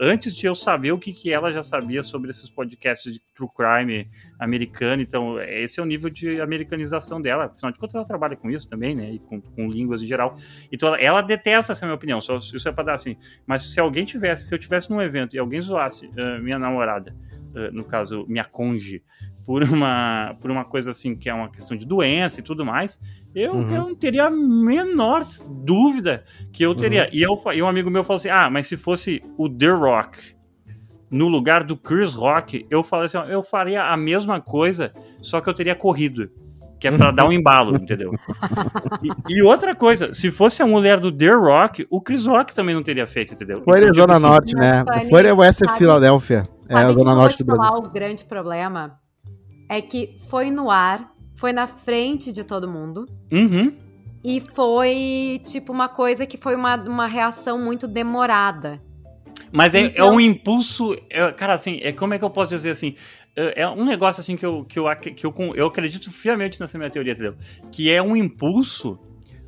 [0.00, 3.48] antes de eu saber o que, que ela já sabia sobre esses podcasts de true
[3.54, 7.46] crime americana, então esse é o nível de americanização dela.
[7.46, 9.12] Afinal de contas, ela trabalha com isso também, né?
[9.12, 10.36] E com, com línguas em geral.
[10.70, 13.16] Então ela, ela detesta essa é minha opinião, só isso é para dar assim.
[13.46, 17.14] Mas se alguém tivesse, se eu tivesse num evento e alguém zoasse uh, minha namorada,
[17.54, 19.02] uh, no caso, minha conge,
[19.46, 23.00] por uma, por uma coisa assim que é uma questão de doença e tudo mais,
[23.34, 23.70] eu, uhum.
[23.70, 25.22] eu não teria a menor
[25.64, 27.04] dúvida que eu teria.
[27.04, 27.10] Uhum.
[27.12, 30.35] E, eu, e um amigo meu falou assim: ah, mas se fosse o The Rock
[31.10, 35.48] no lugar do Chris Rock, eu falei assim: eu faria a mesma coisa, só que
[35.48, 36.30] eu teria corrido.
[36.78, 38.10] Que é pra dar um embalo, entendeu?
[39.02, 42.74] E, e, outra coisa, se fosse a mulher do The Rock, o Chris Rock também
[42.74, 43.62] não teria feito, entendeu?
[43.64, 44.84] Foi então, tipo Zona assim, Norte, né?
[45.08, 46.46] Foi o West Filadélfia.
[46.68, 47.78] É a Zona Norte do Brasil.
[47.78, 48.98] O grande problema
[49.70, 53.06] é que foi no ar, foi na frente de todo mundo.
[53.32, 53.72] Uhum.
[54.22, 58.82] E foi, tipo, uma coisa que foi uma, uma reação muito demorada.
[59.56, 60.08] Mas é, então...
[60.08, 60.94] é um impulso.
[61.08, 62.94] É, cara, assim, é como é que eu posso dizer assim?
[63.34, 66.76] É, é um negócio assim que eu, que eu, que eu, eu acredito fiamente nessa
[66.76, 67.34] minha teoria, entendeu?
[67.72, 68.98] Que é um impulso,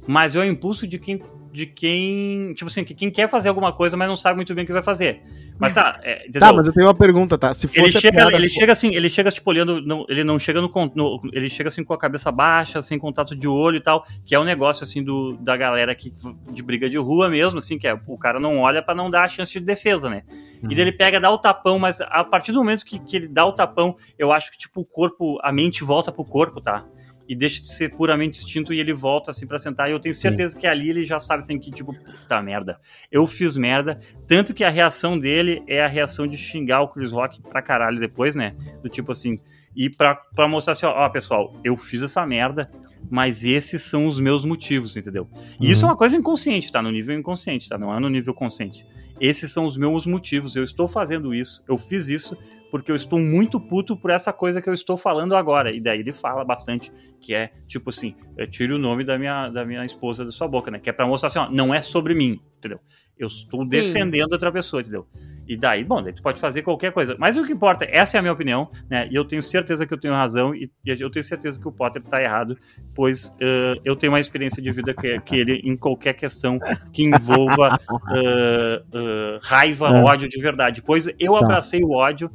[0.07, 1.21] mas é o um impulso de quem.
[1.53, 2.53] De quem.
[2.55, 4.73] Tipo assim, que quem quer fazer alguma coisa, mas não sabe muito bem o que
[4.73, 5.23] vai fazer.
[5.59, 5.99] Mas tá.
[6.03, 7.53] É, tá, mas eu tenho uma pergunta, tá?
[7.53, 10.39] Se fosse ele chega, piada, ele chega assim, ele chega tipo olhando, não, ele não
[10.39, 13.81] chega no, no, ele chega assim com a cabeça baixa, sem contato de olho e
[13.81, 16.13] tal, que é um negócio assim do da galera que
[16.51, 19.25] de briga de rua mesmo, assim, que é o cara não olha para não dar
[19.25, 20.23] a chance de defesa, né?
[20.63, 20.71] Uhum.
[20.71, 23.29] E daí ele pega, dá o tapão, mas a partir do momento que, que ele
[23.29, 26.85] dá o tapão, eu acho que tipo o corpo, a mente volta pro corpo, tá?
[27.29, 29.89] E deixa de ser puramente instinto e ele volta assim para sentar.
[29.89, 30.61] E eu tenho certeza Sim.
[30.61, 32.81] que ali ele já sabe assim que, tipo, puta merda,
[33.13, 33.99] eu fiz merda.
[34.27, 38.01] Tanto que a reação dele é a reação de xingar o Chris Rock pra caralho
[38.01, 38.57] depois, né?
[38.83, 39.39] Do tipo assim.
[39.77, 42.71] E pra, pra mostrar assim, ó, ó pessoal, eu fiz essa merda,
[43.11, 45.29] mas esses são os meus motivos, entendeu?
[45.61, 45.73] E uhum.
[45.73, 46.81] isso é uma coisa inconsciente, tá?
[46.81, 47.77] No nível inconsciente, tá?
[47.77, 48.87] Não é no nível consciente.
[49.21, 52.37] Esses são os meus motivos, eu estou fazendo isso, eu fiz isso
[52.71, 55.73] porque eu estou muito puto por essa coisa que eu estou falando agora.
[55.73, 58.15] E daí ele fala bastante, que é tipo assim,
[58.51, 60.79] tire o nome da minha, da minha esposa da sua boca, né?
[60.79, 62.79] Que é pra mostrar assim, ó, não é sobre mim, entendeu?
[63.19, 63.69] Eu estou Sim.
[63.69, 65.07] defendendo outra pessoa, entendeu?
[65.49, 67.17] E daí, bom, daí tu pode fazer qualquer coisa.
[67.19, 69.09] Mas o que importa, essa é a minha opinião, né?
[69.11, 71.73] E eu tenho certeza que eu tenho razão e, e eu tenho certeza que o
[71.73, 72.59] Potter tá errado,
[72.95, 76.59] pois uh, eu tenho uma experiência de vida que, que ele em qualquer questão
[76.93, 80.03] que envolva uh, uh, raiva, é.
[80.03, 80.83] ódio de verdade.
[80.83, 81.39] Pois eu tá.
[81.39, 82.31] abracei o ódio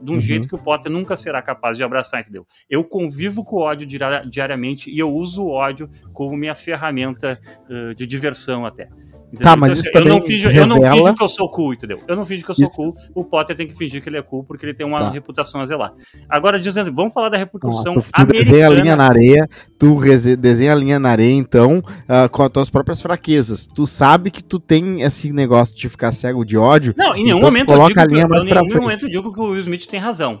[0.00, 0.20] de um uhum.
[0.20, 2.46] jeito que o Potter nunca será capaz de abraçar, entendeu?
[2.70, 3.84] Eu convivo com o ódio
[4.30, 7.36] diariamente e eu uso o ódio como minha ferramenta
[7.96, 8.88] de diversão até.
[9.26, 9.44] Entendeu?
[9.44, 10.64] Tá, mas então, isso eu também não, finjo, revela...
[10.64, 12.00] eu não finjo que eu sou cool, entendeu?
[12.06, 12.76] Eu não finjo que eu sou isso...
[12.76, 12.96] cool.
[13.14, 15.10] O Potter tem que fingir que ele é cool porque ele tem uma tá.
[15.10, 15.92] reputação a zelar.
[16.28, 19.98] Agora, dizendo, vamos falar da repercussão ah, tu, tu desenha a linha na areia, tu
[20.38, 23.66] desenha a linha na areia, então, uh, com as tuas próprias fraquezas.
[23.66, 26.94] Tu sabe que tu tem esse negócio de ficar cego de ódio.
[26.96, 29.40] Não, em nenhum então momento eu digo, que, eu, em nenhum momento eu digo que
[29.40, 30.40] o Will Smith tem razão.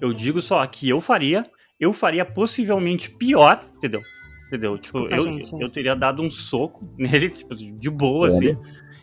[0.00, 1.44] Eu digo só que eu faria,
[1.78, 4.00] eu faria possivelmente pior, entendeu?
[4.52, 4.76] Entendeu?
[4.76, 8.54] Tipo, Desculpa, eu, eu teria dado um soco nele, tipo, de boa, assim.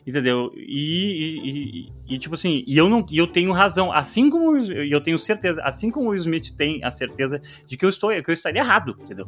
[0.05, 0.51] Entendeu?
[0.55, 4.57] E, e, e, e, tipo assim, e eu não e eu tenho razão, assim como
[4.57, 8.09] eu tenho certeza, assim como o Will Smith tem a certeza de que eu estou
[8.09, 9.27] que eu estaria errado, entendeu?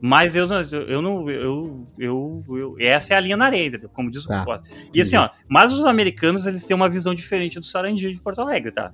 [0.00, 0.48] Mas eu,
[0.88, 1.28] eu não.
[1.28, 4.42] Eu, eu, eu, essa é a linha na areia, como diz tá.
[4.42, 4.72] o Potter.
[4.94, 8.40] E assim, ó, mas os americanos eles têm uma visão diferente do Sarandia de Porto
[8.40, 8.90] Alegre, tá?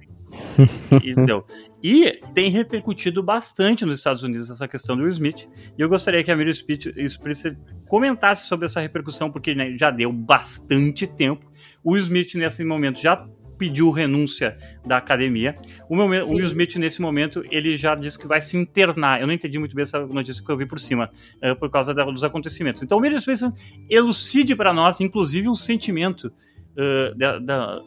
[0.93, 1.45] Entendeu?
[1.83, 5.49] E tem repercutido bastante nos Estados Unidos essa questão do Will Smith.
[5.79, 10.13] E eu gostaria que a Miriam Spritzer comentasse sobre essa repercussão, porque né, já deu
[10.13, 11.47] bastante tempo.
[11.85, 13.25] O Will Smith, nesse momento, já
[13.57, 15.57] pediu renúncia da academia.
[15.89, 19.21] O, meu, o, Will Smith, nesse momento, ele já disse que vai se internar.
[19.21, 21.11] Eu não entendi muito bem essa notícia que eu vi por cima,
[21.43, 22.83] uh, por causa da, dos acontecimentos.
[22.83, 23.41] Então, o Will Smith
[23.89, 26.33] elucide para nós, inclusive, um sentimento
[26.77, 27.81] uh, da, da,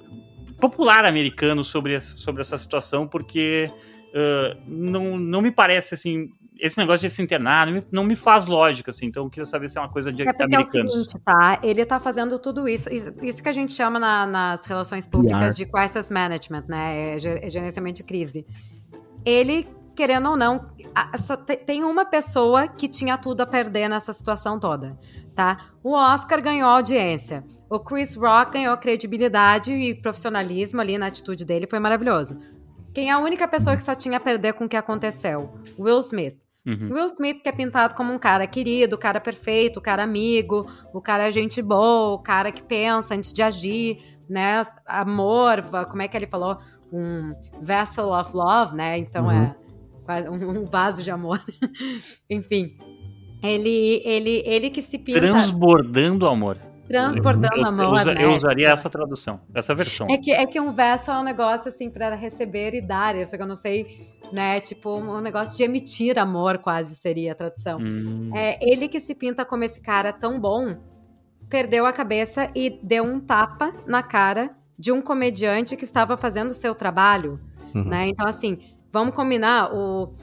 [0.59, 3.71] popular americano sobre, sobre essa situação, porque
[4.09, 8.15] uh, não, não me parece assim esse negócio de se internar não me, não me,
[8.15, 9.07] faz lógica, assim.
[9.07, 10.75] Então eu queria saber se é uma coisa de é americanos.
[10.75, 11.59] É o seguinte, tá?
[11.63, 12.91] Ele tá fazendo tudo isso.
[12.91, 17.17] Isso, isso que a gente chama na, nas relações públicas de crisis management, né?
[17.17, 18.45] É, é gerenciamento de crise.
[19.25, 20.69] Ele, querendo ou não,
[21.17, 24.97] só tem uma pessoa que tinha tudo a perder nessa situação toda,
[25.35, 25.57] tá?
[25.83, 27.43] O Oscar ganhou audiência.
[27.69, 32.37] O Chris Rock ganhou credibilidade e profissionalismo ali na atitude dele, foi maravilhoso.
[32.93, 35.53] Quem é a única pessoa que só tinha a perder com o que aconteceu?
[35.77, 36.48] Will Smith.
[36.65, 36.91] Uhum.
[36.91, 40.67] Will Smith que é pintado como um cara querido, o cara perfeito, o cara amigo,
[40.93, 43.97] o cara gente boa, o cara que pensa antes de agir,
[44.29, 44.61] né?
[44.85, 46.57] Amor, como é que ele falou?
[46.91, 48.97] Um vessel of love, né?
[48.97, 49.53] Então uhum.
[50.07, 51.41] é um vaso de amor.
[52.29, 52.77] Enfim,
[53.43, 55.19] ele, ele, ele que se pinta.
[55.19, 56.57] Transbordando amor.
[56.89, 57.93] Transbordando eu, amor.
[57.93, 58.23] usa- né?
[58.25, 60.07] eu usaria essa tradução, essa versão.
[60.09, 63.15] É que, é que um verso é um negócio assim para receber e dar.
[63.15, 64.59] Isso que eu não sei, né?
[64.59, 67.79] Tipo, um negócio de emitir amor, quase seria a tradução.
[67.79, 70.75] Hum, É, ele que se pinta como esse cara tão bom,
[71.49, 76.49] perdeu a cabeça e deu um tapa na cara de um comediante que estava fazendo
[76.51, 77.39] o seu trabalho,
[77.75, 77.83] Uhum.
[77.83, 78.07] né?
[78.07, 78.57] Então, assim,
[78.91, 80.13] vamos combinar, o,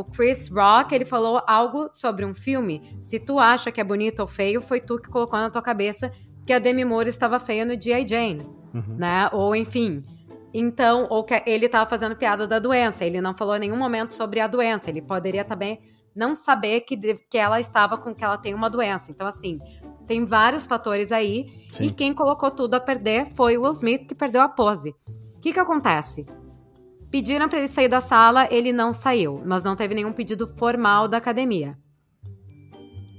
[0.00, 4.20] o Chris Rock, ele falou algo sobre um filme, se tu acha que é bonito
[4.20, 6.12] ou feio, foi tu que colocou na tua cabeça
[6.44, 8.06] que a Demi Moore estava feia no G.I.
[8.08, 8.96] Jane, Uhum.
[8.96, 9.28] né?
[9.32, 10.04] Ou, enfim...
[10.58, 14.14] Então, ou que ele estava fazendo piada da doença, ele não falou em nenhum momento
[14.14, 15.78] sobre a doença, ele poderia também
[16.14, 16.96] não saber que,
[17.28, 19.10] que ela estava com que ela tem uma doença.
[19.10, 19.58] Então, assim,
[20.06, 21.46] tem vários fatores aí.
[21.72, 21.84] Sim.
[21.84, 24.94] E quem colocou tudo a perder foi o Will Smith, que perdeu a pose.
[25.36, 26.24] O que, que acontece?
[27.16, 31.08] Pediram para ele sair da sala, ele não saiu, mas não teve nenhum pedido formal
[31.08, 31.74] da academia.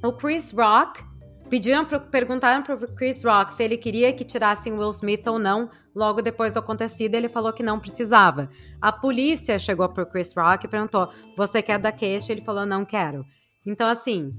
[0.05, 1.03] O Chris Rock.
[1.49, 5.39] Pediram pro, perguntaram pro Chris Rock se ele queria que tirassem o Will Smith ou
[5.39, 7.15] não logo depois do acontecido.
[7.15, 8.51] Ele falou que não precisava.
[8.79, 12.31] A polícia chegou pro Chris Rock e perguntou: Você quer dar queixa?
[12.31, 13.25] Ele falou: Não quero.
[13.65, 14.31] Então, assim,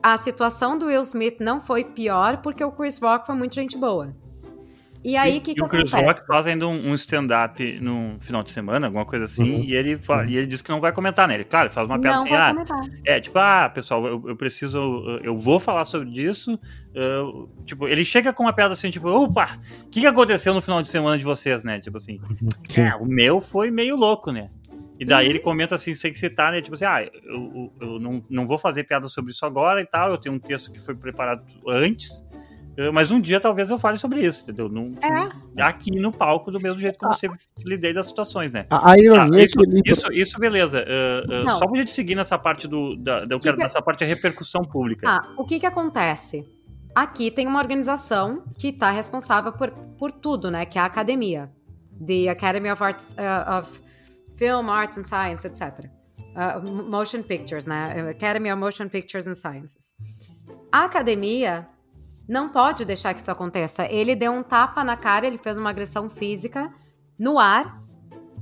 [0.00, 3.76] a situação do Will Smith não foi pior porque o Chris Rock foi muito gente
[3.76, 4.14] boa.
[5.02, 6.18] E aí, o que, e que o Chris acontece?
[6.18, 9.64] Rock faz ainda um, um stand-up no final de semana, alguma coisa assim, Uhum.
[9.64, 11.34] e, ele fala- e ele diz que não vai comentar, né?
[11.34, 12.80] Ele, claro, ele faz uma piada não assim, ah, comentar.
[13.06, 14.78] é, tipo, ah, pessoal, eu, eu preciso,
[15.22, 16.58] eu vou falar sobre isso,
[16.94, 20.60] eu- tipo, ele chega com uma piada assim, tipo, opa, o que, que aconteceu no
[20.60, 21.80] final de semana de vocês, né?
[21.80, 22.20] Tipo assim,
[22.68, 22.82] Sim.
[22.82, 24.50] é, o meu foi meio louco, né?
[24.98, 25.30] E daí Uhum.
[25.30, 26.60] ele comenta assim, sem citar, né?
[26.60, 29.86] Tipo assim, ah, eu, eu, eu não, não vou fazer piada sobre isso agora e
[29.86, 32.22] tal, eu tenho um texto que foi preparado antes,
[32.92, 34.68] mas um dia talvez eu fale sobre isso, entendeu?
[34.68, 35.62] Não, É.
[35.62, 38.64] Aqui no palco, do mesmo jeito como eu sempre lidei das situações, né?
[38.70, 39.82] A, a ironia Ah, é isso, que ele.
[39.84, 40.84] isso, isso, beleza.
[40.86, 41.58] eh, Não.
[41.58, 42.96] só pra gente seguir nessa parte do.
[42.96, 45.08] Da, da- eu quero que- nessa parte da repercussão pública.
[45.10, 46.46] Ah, o que que acontece?
[46.94, 50.64] Aqui tem uma organização que está responsável por, por tudo, né?
[50.64, 51.50] Que é a academia.
[52.04, 53.80] The Academy of Arts, uh, of
[54.36, 55.86] Film, Arts and Science, etc.
[56.34, 58.08] Uh, motion Pictures, né?
[58.10, 59.94] Academy of Motion Pictures and Sciences.
[60.72, 61.68] A academia
[62.30, 63.84] não pode deixar que isso aconteça.
[63.90, 66.68] Ele deu um tapa na cara, ele fez uma agressão física
[67.18, 67.82] no ar,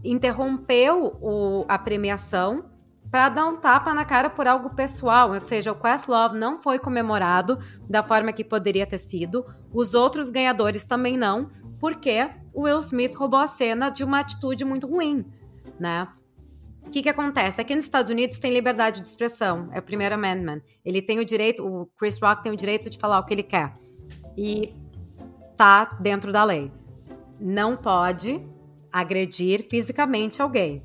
[0.05, 2.67] interrompeu o- a premiação
[3.11, 5.33] para dar um tapa na cara por algo pessoal.
[5.33, 9.47] Ou seja, o Questlove não foi comemorado da forma que poderia ter sido.
[9.73, 11.49] Os outros ganhadores também não,
[11.81, 15.25] porque o Will Smith roubou a cena de uma atitude muito ruim,
[15.81, 16.07] né?
[16.89, 17.61] O que, que acontece?
[17.61, 20.63] Aqui nos Estados Unidos tem liberdade de expressão, é o primeiro amendment.
[20.83, 23.43] Ele tem o direito, o Chris Rock tem o direito de falar o que ele
[23.43, 23.75] quer.
[24.35, 24.73] E
[25.55, 26.73] tá dentro da lei.
[27.39, 28.41] Não pode
[28.91, 30.83] agredir fisicamente alguém.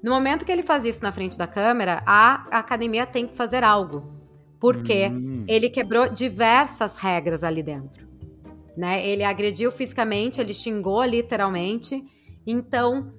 [0.00, 3.64] No momento que ele faz isso na frente da câmera, a academia tem que fazer
[3.64, 4.14] algo.
[4.60, 5.44] Porque Hum.
[5.48, 8.06] ele quebrou diversas regras ali dentro.
[8.76, 9.04] Né?
[9.04, 12.04] Ele agrediu fisicamente, ele xingou literalmente.
[12.46, 13.12] Então,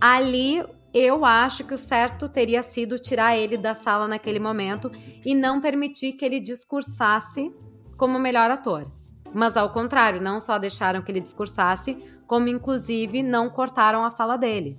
[0.00, 0.60] ali
[0.92, 4.90] eu acho que o certo teria sido tirar ele da sala naquele momento
[5.24, 7.52] e não permitir que ele discursasse
[7.96, 8.90] como melhor ator.
[9.32, 14.36] Mas ao contrário, não só deixaram que ele discursasse, como inclusive não cortaram a fala
[14.36, 14.78] dele.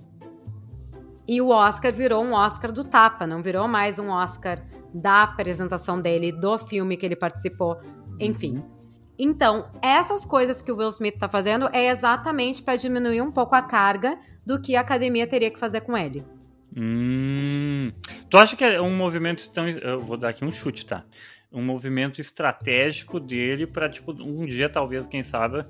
[1.26, 6.00] E o Oscar virou um Oscar do tapa, não virou mais um Oscar da apresentação
[6.00, 7.80] dele, do filme que ele participou,
[8.20, 8.62] enfim.
[9.18, 13.54] Então, essas coisas que o Will Smith tá fazendo é exatamente para diminuir um pouco
[13.54, 16.24] a carga do que a academia teria que fazer com ele.
[16.76, 17.92] Hum.
[18.28, 19.68] Tu acha que é um movimento tão.
[19.68, 21.04] Eu vou dar aqui um chute, tá?
[21.52, 25.64] Um movimento estratégico dele pra, tipo, um dia, talvez, quem sabe,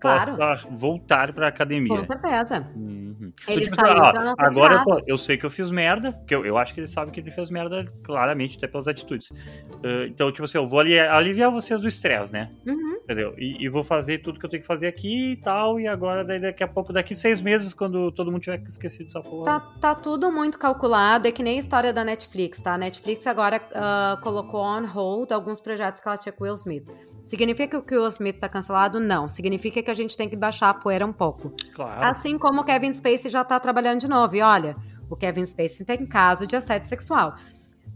[0.00, 0.36] Claro.
[0.36, 1.98] possa voltar pra academia.
[1.98, 2.66] Com certeza.
[2.76, 3.32] Uhum.
[3.48, 6.12] Ele Então, saiu ó, pra não ser agora eu, eu sei que eu fiz merda,
[6.12, 9.30] porque eu, eu acho que ele sabe que ele fez merda claramente, até pelas atitudes.
[9.30, 12.50] Uh, então, tipo assim, eu vou ali- aliviar vocês do estresse, né?
[12.66, 12.97] Uhum.
[13.08, 13.32] Entendeu?
[13.38, 16.22] E, e vou fazer tudo que eu tenho que fazer aqui e tal, e agora,
[16.22, 19.46] daí, daqui a pouco, daqui seis meses, quando todo mundo tiver esquecido dessa porra.
[19.46, 22.74] Tá, tá tudo muito calculado, é que nem a história da Netflix, tá?
[22.74, 26.54] A Netflix agora ah, colocou on hold alguns projetos que ela tinha com o Will
[26.56, 26.84] Smith.
[27.24, 29.00] Significa que o Will Smith tá cancelado?
[29.00, 29.26] Não.
[29.26, 31.54] Significa que a gente tem que baixar a poeira um pouco.
[31.74, 32.04] Claro.
[32.04, 34.36] Assim como o Kevin Spacey já tá trabalhando de novo.
[34.36, 34.76] E olha,
[35.08, 37.36] o Kevin Spacey tem caso de assédio sexual.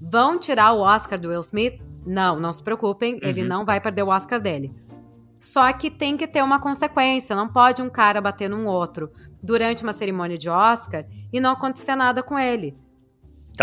[0.01, 1.79] Vão tirar o Oscar do Will Smith?
[2.07, 3.49] Não, não se preocupem, ele Uhum.
[3.49, 4.75] não vai perder o Oscar dele.
[5.43, 9.11] Só que tem que ter uma consequência, não pode um cara bater num outro
[9.43, 12.79] durante uma cerimônia de Oscar e não acontecer nada com ele.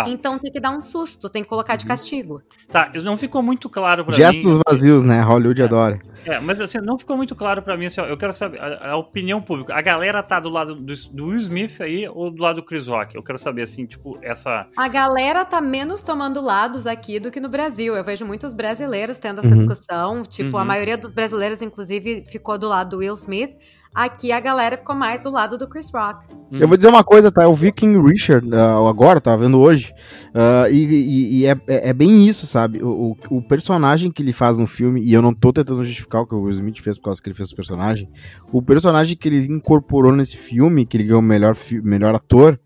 [0.06, 0.10] Tá.
[0.10, 1.90] Então tem que dar um susto, tem que colocar de Uhum.
[1.90, 2.42] castigo.
[2.70, 4.18] Tá, não ficou muito claro pra mim.
[4.18, 5.22] Gestos vazios, né?
[5.22, 5.66] Hollywood É.
[5.66, 6.00] adora.
[6.26, 8.92] É, mas assim, não ficou muito claro pra mim, assim, ó, eu quero saber a,
[8.92, 9.74] a opinião pública.
[9.74, 12.88] A galera tá do lado do, do Will Smith aí ou do lado do Chris
[12.88, 13.16] Rock?
[13.16, 14.68] Eu quero saber, assim, tipo, essa...
[14.78, 17.96] A galera tá menos tomando lados aqui do que no Brasil.
[17.96, 19.60] Eu vejo muitos brasileiros tendo essa Uhum.
[19.60, 20.24] discussão.
[20.24, 20.68] Tipo, a Uhum.
[20.68, 23.56] maioria dos brasileiros, inclusive, ficou do lado do Will Smith.
[23.93, 26.23] Aqui a galera ficou mais do lado do Chris Rock.
[26.52, 27.43] Eu vou dizer uma coisa, tá?
[27.43, 29.91] Eu vi King Richard ah, agora, tava vendo hoje,
[30.34, 32.82] ah, e, e- e é, é- é bem isso, sabe?
[32.84, 36.21] O, o- o personagem que ele faz no filme, e eu não tô tentando justificar
[36.21, 38.10] o que o Will Smith fez por causa que ele fez o personagem,
[38.54, 42.60] o personagem que ele incorporou nesse filme, que ele ganhou o melhor, melhor ator,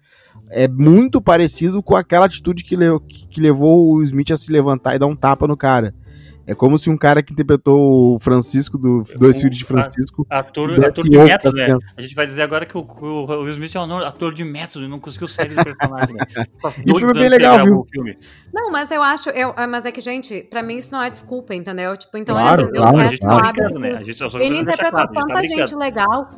[0.49, 4.51] é muito parecido com aquela atitude que, le- que- que levou o Smith a se
[4.51, 5.95] levantar e dar um tapa no cara.
[6.45, 10.25] É como se um cara que interpretou o Francisco, do Dois O- Filhos de Francisco,
[10.29, 11.77] Ator, ator de método, né?
[11.97, 14.87] A gente vai dizer agora que o, o Will Smith é um ator de método,
[14.89, 16.25] não conseguiu sair do personagem, né?
[16.61, 17.85] Faz E o dois filme é bem legal, viu?
[18.53, 21.09] Não, mas eu acho, eu, ah, mas é que, gente, pra mim isso não é
[21.09, 21.95] desculpa, entendeu?
[21.95, 23.53] Tipo, então Claro, ele, claro, gente tá claro.
[23.53, 23.91] brincando, né?
[23.95, 25.79] A gente só ele deixar interpretou claro, gente tá tanta gente brincando.
[25.79, 26.31] legal.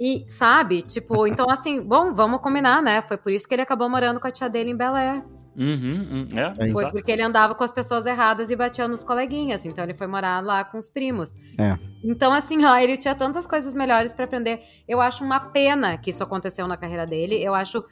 [0.00, 3.00] E, sabe, tipo, então assim, bom, vamos combinar, né?
[3.02, 5.22] Foi por isso que ele acabou morando com a tia dele em Bel Air.
[5.56, 6.92] Uhum, uhum, é, É Foi exato.
[6.92, 9.64] porque ele andava com as pessoas erradas e batia nos coleguinhas.
[9.64, 11.36] Então ele foi morar lá com os primos.
[11.58, 11.78] É.
[12.02, 14.60] Então, assim, ó, ele tinha tantas coisas melhores pra aprender.
[14.88, 17.36] Eu acho uma pena que isso aconteceu na carreira dele.
[17.42, 17.84] Eu acho.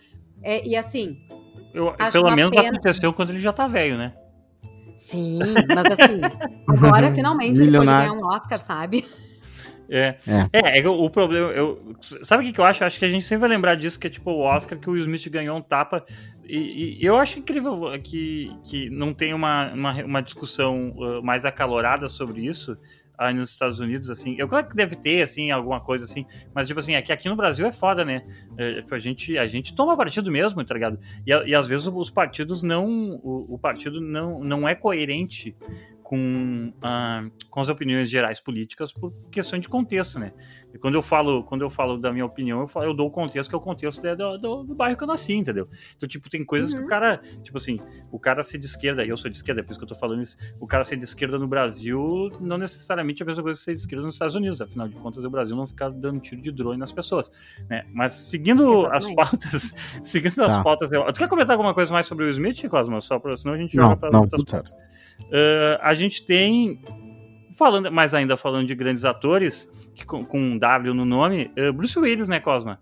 [0.43, 1.17] é, e assim,
[1.73, 2.69] Eu- acho pelo menos pena.
[2.71, 4.13] aconteceu quando ele já tá velho, né?
[4.97, 6.21] sim, mas assim,
[6.69, 9.05] agora finalmente ele pode ganhar um Oscar, sabe?
[9.89, 10.17] É.
[10.27, 10.49] É.
[10.53, 11.51] É, é que o problema.
[11.51, 12.83] Eu, sabe o que, que eu acho?
[12.83, 14.89] Eu acho que a gente sempre vai lembrar disso, que é tipo o Oscar que
[14.89, 16.05] o Will Smith ganhou um tapa.
[16.55, 22.11] E, e eu acho incrível que, que não tem uma, uma, uma discussão mais acalorada
[22.11, 22.77] sobre isso
[23.17, 24.35] aí nos Estados Unidos, assim.
[24.39, 26.27] Eu claro que deve ter, assim, alguma coisa assim.
[26.55, 28.23] Mas, tipo assim, aqui, aqui no Brasil é foda, né?
[28.59, 30.99] É, a, gente, a gente toma partido mesmo, tá ligado?
[31.27, 32.87] E, e às vezes os partidos não.
[33.23, 35.57] O, o partido não, não é coerente
[36.13, 40.35] com, ah, com as opiniões gerais políticas por questão de contexto, né?
[40.75, 43.11] E quando eu falo, quando eu falo da minha opinião, eu, falo, eu dou o
[43.11, 45.69] contexto que é o contexto né, do, do, do bairro que eu nasci, entendeu?
[45.97, 46.85] Então, tipo, tem coisas que Uhum.
[46.87, 47.79] o cara, tipo assim,
[48.11, 49.89] o cara ser de esquerda, e eu sou de esquerda, é por isso que eu
[49.89, 53.43] tô falando isso, o cara ser de esquerda no Brasil não necessariamente é a mesma
[53.43, 55.91] coisa que ser de esquerda nos Estados Unidos, afinal de contas, o Brasil não fica
[55.91, 57.31] dando tiro de drone nas pessoas,
[57.69, 57.85] né?
[57.93, 59.17] Mas seguindo as Exatamente.
[59.17, 60.63] pautas, seguindo as Tá.
[60.63, 63.01] pautas, eu- tu quer comentar alguma coisa mais sobre o Smith, Cosma?
[63.01, 64.71] Só pra, senão a gente Não, joga para não, outras tudo certo.
[65.25, 66.81] Uh, a gente tem,
[67.63, 71.73] falando, mas ainda falando de grandes atores, que com, com um W no nome, uh,
[71.73, 72.81] Bruce Willis, né, Cosma?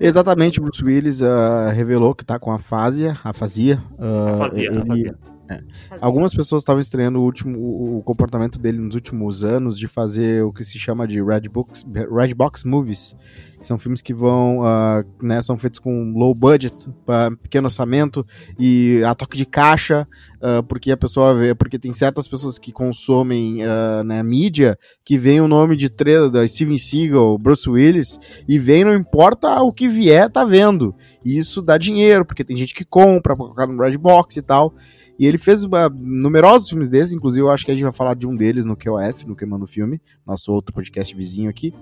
[0.00, 3.80] Exatamente, Bruce Willis ah, revelou que tá com afasia, afasia.
[3.98, 5.12] ah, Fazia, ele-
[5.48, 5.64] fazia.
[6.00, 7.58] Algumas pessoas estavam estranhando o, último,
[7.98, 11.86] o, comportamento dele nos últimos anos de fazer o que se chama de Red Box,
[12.10, 13.14] Red Box Movies.
[13.60, 18.26] São filmes que vão, ah, né, são feitos com low budget, ah, pequeno orçamento
[18.58, 20.06] e a toque de caixa,
[20.42, 25.16] ah, porque a pessoa vê, porque tem certas pessoas que consomem ah, né, mídia que
[25.16, 29.72] vem o nome de três, da Steven Seagal, Bruce Willis, e vem, não importa o
[29.72, 30.94] que vier, tá vendo.
[31.24, 34.42] E isso dá dinheiro, porque tem gente que compra pra colocar no Red Box e
[34.42, 34.74] tal.
[35.18, 38.14] E ele fez ah, numerosos filmes desses, inclusive eu acho que a gente vai falar
[38.14, 41.72] de um deles no QOF, no Queimando Filme, nosso outro podcast vizinho aqui.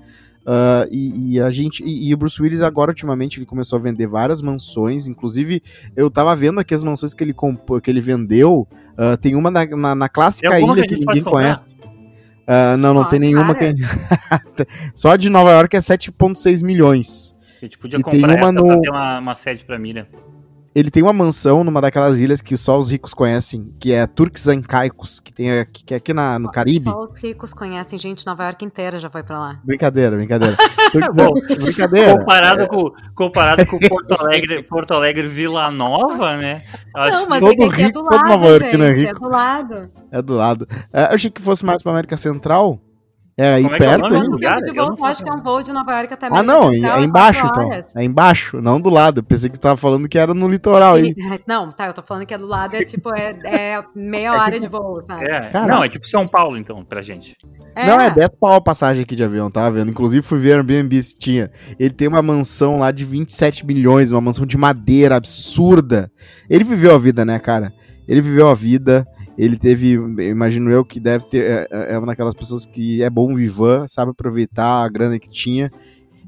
[0.45, 3.83] Ah, e, e a gente e, e o Bruce Willis agora ultimamente ele começou a
[3.83, 5.63] vender várias mansões, inclusive
[5.97, 8.67] eu tava vendo aqui as mansões que ele comprou, que ele vendeu,
[8.99, 11.77] ah, tem uma na, na, na clássica Tem ilha que que ninguém conhece.
[12.47, 13.73] Ah, não, não Nossa, tem nenhuma cara.
[13.73, 13.83] que
[14.95, 17.35] só de Nova York é 7.6 milhões.
[17.61, 19.79] A gente podia E tem comprar uma essa no- pra ter uma, uma sede pra
[19.79, 20.07] mim, né?
[20.75, 24.49] Ele tem uma mansão numa daquelas ilhas que só os ricos conhecem, que é Turks
[24.49, 26.85] and Caicos, que tem aqui, que é aqui na, no Caribe.
[26.85, 29.61] Só os ricos conhecem, gente, Nova York inteira já foi pra lá.
[29.63, 30.57] Brincadeira, brincadeira.
[31.15, 32.19] Bom, brincadeira.
[32.19, 36.63] Comparado, com, comparado com Porto Alegre, Porto Alegre Vila Nova, né?
[36.97, 38.77] Acho Não, mas todo é que aqui é rico, do todo lado, Nova York, gente,
[38.79, 39.21] né, é rico?
[39.21, 39.91] do lado.
[40.11, 40.69] É do lado.
[40.91, 42.81] É, eu achei que fosse mais pra América Central.
[43.43, 44.59] É aí Como é que é o perto lugar?
[44.59, 46.99] De voo, acho que é um voo de Nova York até Ah, não, é, Central,
[46.99, 47.73] é embaixo então.
[47.97, 49.19] É embaixo, não do lado.
[49.19, 51.09] Eu pensei que você tava falando que era no litoral aí.
[51.17, 54.33] E- Não, tá, eu tô falando que é do lado, é tipo, é, é meia
[54.35, 55.25] hora de voo, sabe?
[55.25, 55.67] É, Caraca.
[55.67, 57.37] não, é tipo São Paulo, então, pra gente.
[57.77, 59.91] Não, é 10 pau a passagem aqui de avião, tava vendo.
[59.91, 61.51] Inclusive fui ver Airbnb se tinha.
[61.81, 66.11] Ele tem uma mansão lá de 27 milhões, uma mansão de madeira absurda.
[66.49, 67.73] Ele viveu a vida, né, cara?
[68.07, 69.07] Ele viveu a vida.
[69.37, 69.93] Ele teve,
[70.29, 71.69] imagino eu, que deve ter.
[71.71, 75.71] É, é uma daquelas pessoas que é bom vivan, sabe aproveitar a grana que tinha.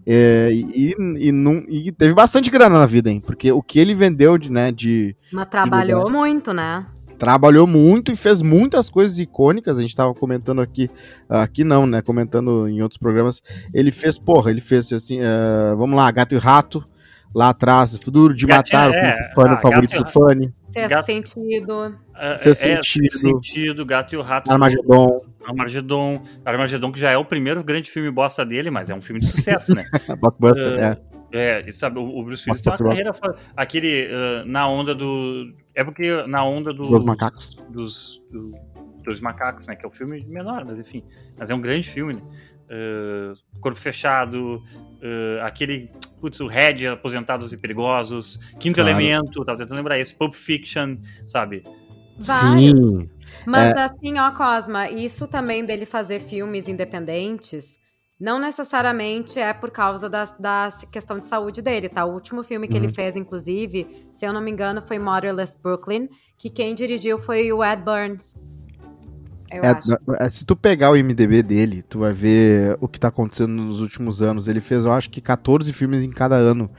[0.07, 3.23] É, e, e, não- e teve bastante grana na vida, hein?
[3.25, 6.87] Porque o que ele vendeu de, né, de, Mas trabalhou muito, né?
[7.19, 9.79] trabalhou muito e fez muitas coisas icônicas.
[9.79, 10.91] A gente tava comentando aqui,
[11.29, 12.03] aqui não, né?
[12.03, 13.41] Comentando em outros programas.
[13.73, 16.87] Ele fez, porra, ele fez assim, eh, vamos lá, Gato e Rato.
[17.35, 20.91] Lá atrás, Duro de Gatinho, Matar, é, o fã ah, favorito Gato- do Fanny, Sexto
[20.91, 21.97] Gato- sentido.
[22.17, 22.85] É, Seu é, Sentido.
[23.13, 24.51] Sexto sentido, Gato e o Rato.
[24.51, 26.23] Armagedon, Armagedon.
[26.45, 29.27] Armagedon, que já é o primeiro grande filme bosta dele, mas é um filme de
[29.27, 29.85] sucesso, né?
[30.21, 31.15] Blockbuster, É, é.
[31.37, 33.13] É, e sabe, o, o Bruce Willis tem uma carreira.
[33.13, 34.09] fora- Aquele.
[34.13, 35.53] ah, na onda do.
[35.75, 37.57] É porque na onda do, Dos macacos.
[37.69, 38.55] Dos, do-
[39.03, 39.75] dos macacos, né?
[39.75, 41.03] Que é um filme menor, mas enfim.
[41.37, 42.23] Mas é um grande filme, né?
[42.71, 44.63] Ah, Corpo Fechado,
[45.41, 45.91] ah, aquele.
[46.21, 48.89] Putz, o Red, Aposentados e Perigosos, Quinto Claro.
[48.89, 50.97] Elemento, tava tentando lembrar esse, Pulp Fiction,
[51.27, 51.63] sabe?
[52.19, 52.81] Vários.
[52.81, 53.11] Sim.
[53.47, 53.81] Mas É.
[53.85, 57.79] assim, ó, Cosma, isso também dele fazer filmes independentes,
[58.19, 62.07] não necessariamente é por causa da, da questão de saúde dele, tá?
[62.07, 62.95] O último filme que ele Uhum.
[62.95, 66.09] fez, inclusive, se eu não me engano, foi Motherless Brooklyn,
[66.39, 68.35] que quem dirigiu foi o Ed Burns.
[69.63, 73.51] É, é, se tu pegar o MDB dele, tu vai ver o que tá acontecendo
[73.51, 74.49] nos últimos anos.
[74.49, 76.71] Ele fez, eu acho que 14 filmes em cada ano.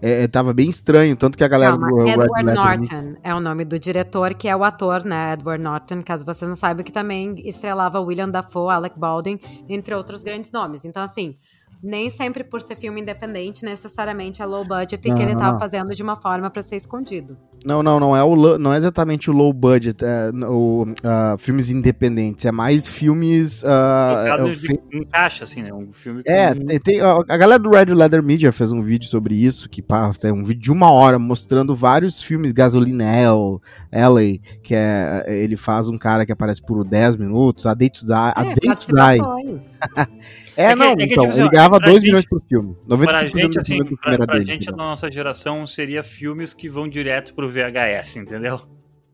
[0.00, 3.16] É, é, tava bem estranho, tanto que a galera Calma, do Red Edward Letter- Norton
[3.22, 5.32] é o nome do diretor, que é o ator, né?
[5.32, 10.22] Edward Norton, caso vocês não saibam, que também estrelava William Dafoe, Alec Baldwin, entre outros
[10.22, 10.84] grandes nomes.
[10.84, 11.34] Então, assim,
[11.82, 15.38] nem sempre por ser filme independente, necessariamente é low budget e Não, que ele não,
[15.40, 15.58] tava não.
[15.58, 17.36] fazendo de uma forma pra ser escondido.
[17.64, 21.36] Não, não, não é, o, lo- não é exatamente o low budget, é, o, ah,
[21.38, 23.62] filmes independentes, é mais filmes.
[23.64, 25.72] ah, Colocado é, de- fe- em caixa, assim, né?
[25.72, 28.82] Um filme É, com- tem, tem- a a galera do Red Leather Media fez um
[28.82, 33.02] vídeo sobre isso, que pá, é um vídeo de uma hora mostrando vários filmes, Gasoline
[33.04, 33.60] Hell,
[33.92, 38.04] LA, que é, ele faz um cara que aparece por 10 minutos, A Day to
[38.06, 39.58] Die, a é, Day to Die.
[40.58, 42.42] É, É que- não, é que, então, tipo ele ganhava pra 2 gente- milhões por
[42.48, 44.40] filme, Pra 95% gente, do assim, do pra, pra dele.
[44.40, 44.76] gente da entendeu?
[44.76, 48.60] nossa geração, seria filmes que vão direto pro VHS, entendeu?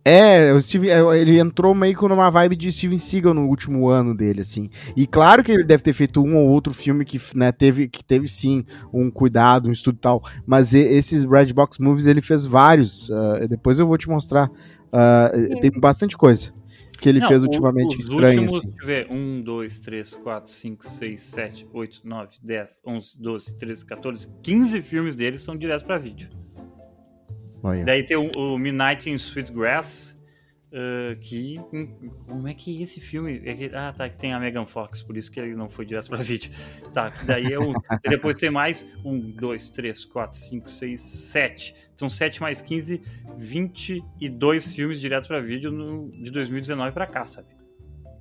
[0.07, 3.89] É, o Steven, é, ele entrou meio que numa vibe de Steven Seagal no último
[3.89, 4.69] ano dele, assim.
[4.97, 8.03] E claro que ele deve ter feito um ou outro filme que, né, teve, que
[8.05, 10.23] teve sim um cuidado, um estudo e tal.
[10.47, 13.11] Mas e- esses Red Box Movies ele fez vários.
[13.11, 14.51] ah, depois eu vou te mostrar.
[14.93, 15.31] Ah,
[15.61, 16.53] tem bastante coisa
[16.99, 18.69] que ele Não, fez ultimamente os estranho, últimos, assim.
[18.69, 23.57] deixa eu ver, 1, 2, 3, 4, 5, 6, 7, 8, 9, 10, 11, 12,
[23.57, 26.29] 13, 14, 15 filmes deles são direto pra vídeo.
[27.63, 27.85] Olha.
[27.85, 30.17] Daí tem o, o Midnight in Sweetgrass,
[30.75, 31.61] uh, que...
[32.27, 33.41] Como é que é esse filme...
[33.45, 35.87] É que- ah, tá, que tem a Megan Fox, por isso que ele não foi
[35.87, 36.51] direto pra vídeo.
[36.93, 37.73] Tá, que daí é o...
[38.05, 41.75] e depois tem mais 1, 2, 3, 4, 5, 6, 7.
[41.95, 43.01] Então 7 mais 15,
[43.39, 47.49] 22 filmes direto pra vídeo no- de 2019 pra cá, sabe?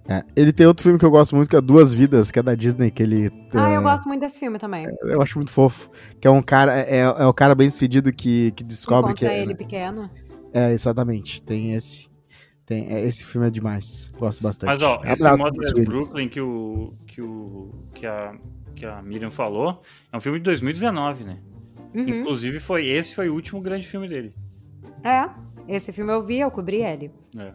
[0.08, 2.44] É, Ele tem outro filme que eu gosto muito, que é Duas Vidas, que é
[2.44, 3.32] da Disney, que ele.
[3.56, 4.86] Ah, eu gosto muito desse filme também.
[5.04, 5.90] eu acho muito fofo.
[6.20, 6.78] Que é um cara.
[6.82, 9.24] É, é o cara bem sucedido que, que descobre que.
[9.24, 10.10] Encontra É, ele pequeno.
[10.54, 11.42] é, exatamente.
[11.42, 12.10] Tem esse.
[12.66, 14.12] Tem, é, esse filme é demais.
[14.18, 14.70] Gosto bastante.
[14.70, 15.86] Mas ó, esse Abraço pros Willis.
[15.88, 18.36] Brooklyn que o que o que a
[18.76, 21.40] que a Miriam falou, é um filme de 2019, né?
[21.94, 22.08] Uhum.
[22.08, 24.34] Inclusive foi esse foi o último grande filme dele.
[25.04, 25.30] É,
[25.68, 27.12] esse filme eu vi, eu cobri ele.
[27.38, 27.54] É.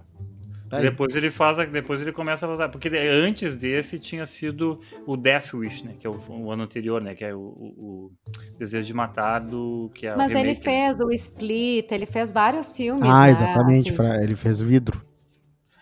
[0.68, 0.80] Tá.
[0.80, 5.16] Depois ele faz, a- depois ele começa a fazer, porque antes desse tinha sido o
[5.16, 8.58] Death Wish, né, que é o, o ano anterior, né, que é o, o- o
[8.58, 10.54] Desejo de Matar do que é o Mas ele né?
[10.54, 13.90] fez o Split, ele fez vários filmes, Ah, né, exatamente.
[13.90, 14.22] assim.
[14.22, 15.02] Ele fez vidro.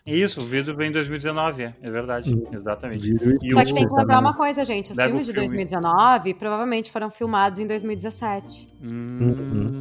[0.07, 3.11] Isso, o vídeo vem em 2019, é, é verdade, exatamente.
[3.11, 4.93] vidro E Só que tem que lembrar uma coisa, gente.
[4.93, 5.49] Os filmes de filme.
[5.49, 8.69] 2019 provavelmente foram filmados em 2017.
[8.81, 9.76] Hum,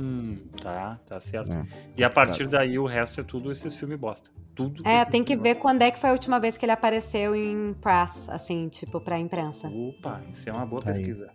[0.61, 1.53] tá, tá certo.
[1.53, 1.65] É.
[1.97, 4.29] E a partir daí o resto é tudo esses filmes bosta.
[4.55, 4.81] Tudo.
[4.87, 7.73] É, tem que ver quando é que foi a última vez que ele apareceu em
[7.81, 9.67] press, assim, tipo, pra imprensa.
[9.67, 10.97] Opa, isso é uma boa Tá aí.
[10.97, 11.29] pesquisa.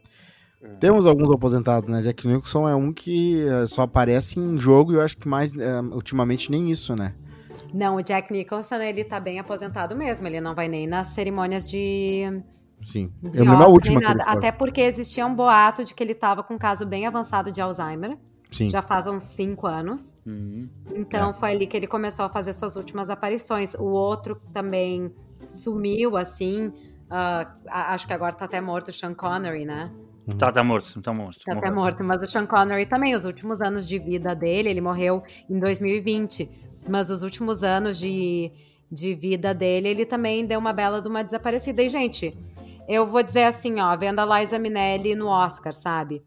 [0.79, 2.03] Temos alguns aposentados, né?
[2.03, 5.57] Jack Nicholson é um que eh, só aparece em jogo e eu acho que mais,
[5.57, 7.15] eh, ultimamente, nem isso, né?
[7.73, 10.27] Não, o Jack Nicholson, ele tá bem aposentado mesmo.
[10.27, 12.43] Ele não vai nem nas cerimônias de,
[12.83, 13.11] Sim.
[13.23, 14.01] de eu Oscar, última.
[14.27, 17.61] Até porque existia um boato de que ele tava com um caso bem avançado de
[17.61, 18.19] Alzheimer.
[18.51, 18.71] Sim.
[18.71, 20.17] Já faz uns cinco anos.
[20.27, 21.33] Hum, Então É.
[21.33, 23.75] foi ali que ele começou a fazer suas últimas aparições.
[23.75, 25.13] O outro também
[25.45, 26.73] sumiu, assim.
[27.13, 29.91] a- acho que agora tá até morto o Sean Connery, né?
[30.39, 31.41] Tá, tá morto, tá morto.
[31.45, 32.05] Tá até morto.
[32.05, 36.49] Mas o Sean Connery também, os últimos anos de vida dele, ele morreu em 2020.
[36.89, 38.53] Mas os últimos anos de,
[38.93, 41.83] de vida dele, ele também deu uma bela de uma desaparecida.
[41.83, 42.33] E, gente,
[42.89, 46.23] eu vou dizer assim, ó, vendo a Liza Minnelli no Oscar, sabe?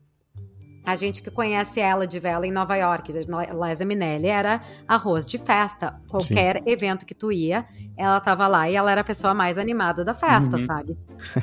[0.86, 5.38] A gente que conhece ela de vela em Nova York, Liza Minnelli era arroz de
[5.38, 6.00] festa.
[6.10, 7.66] Qualquer evento que tu ia,
[7.96, 10.66] ela tava lá e ela era a pessoa mais animada da festa, Uhum.
[10.66, 10.98] sabe?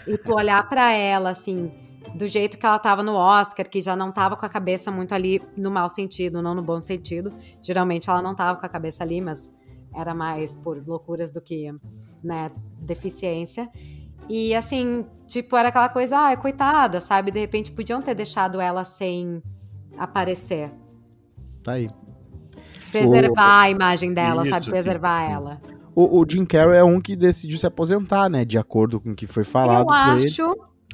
[0.07, 1.73] E tu olhar pra ela, assim,
[2.15, 5.15] do jeito que ela tava no Oscar, que já não tava com a cabeça muito
[5.15, 7.33] ali no mau sentido, não no bom sentido.
[7.63, 9.51] Geralmente ela não tava com a cabeça ali, mas
[9.95, 11.73] era mais por loucuras do que,
[12.23, 13.71] né, deficiência.
[14.33, 17.33] E assim, tipo, era aquela coisa, ah, coitada, sabe?
[17.33, 19.43] De repente podiam ter deixado ela sem
[19.99, 20.71] aparecer.
[21.65, 21.89] Tá aí.
[22.91, 24.67] Preservar a imagem dela, Isso, sabe?
[24.67, 25.33] Preservar sim.
[25.33, 25.61] ela.
[25.95, 28.45] O, o Jim Carrey é um que decidiu se aposentar, né?
[28.45, 30.43] De acordo com o que foi falado eu acho.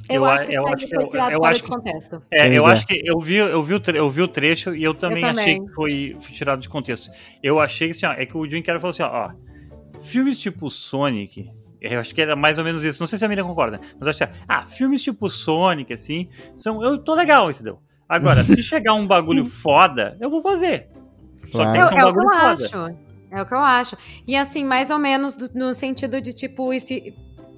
[0.09, 1.63] Eu, Eu acho que eu isso aí acho que foi eu- tirado eu fora acho
[1.63, 2.23] de que- contexto.
[2.31, 2.63] É, eu ideia.
[2.67, 5.25] acho que eu vi, eu, vi o tre- eu vi o trecho e eu também,
[5.25, 5.67] Eu achei também.
[5.67, 7.11] que foi, foi tirado de contexto.
[7.43, 10.39] Eu achei que assim, ó, é que o Jim Carrey falou assim, ó, ó, filmes
[10.39, 11.51] tipo Sonic,
[11.93, 14.03] eu acho que era mais ou menos isso, não sei se a Miriam concorda, mas
[14.03, 17.79] eu acho que, ah, filmes tipo Sonic, assim, são, eu tô legal, entendeu?
[18.09, 20.89] Agora, se chegar um bagulho foda, eu vou fazer.
[21.53, 21.73] Só Claro.
[21.73, 22.53] que tem que ser um é o que bagulho eu foda.
[22.93, 22.97] acho.
[23.31, 23.97] É o que eu acho.
[24.27, 27.13] E assim, mais ou menos do- no sentido de tipo, esse...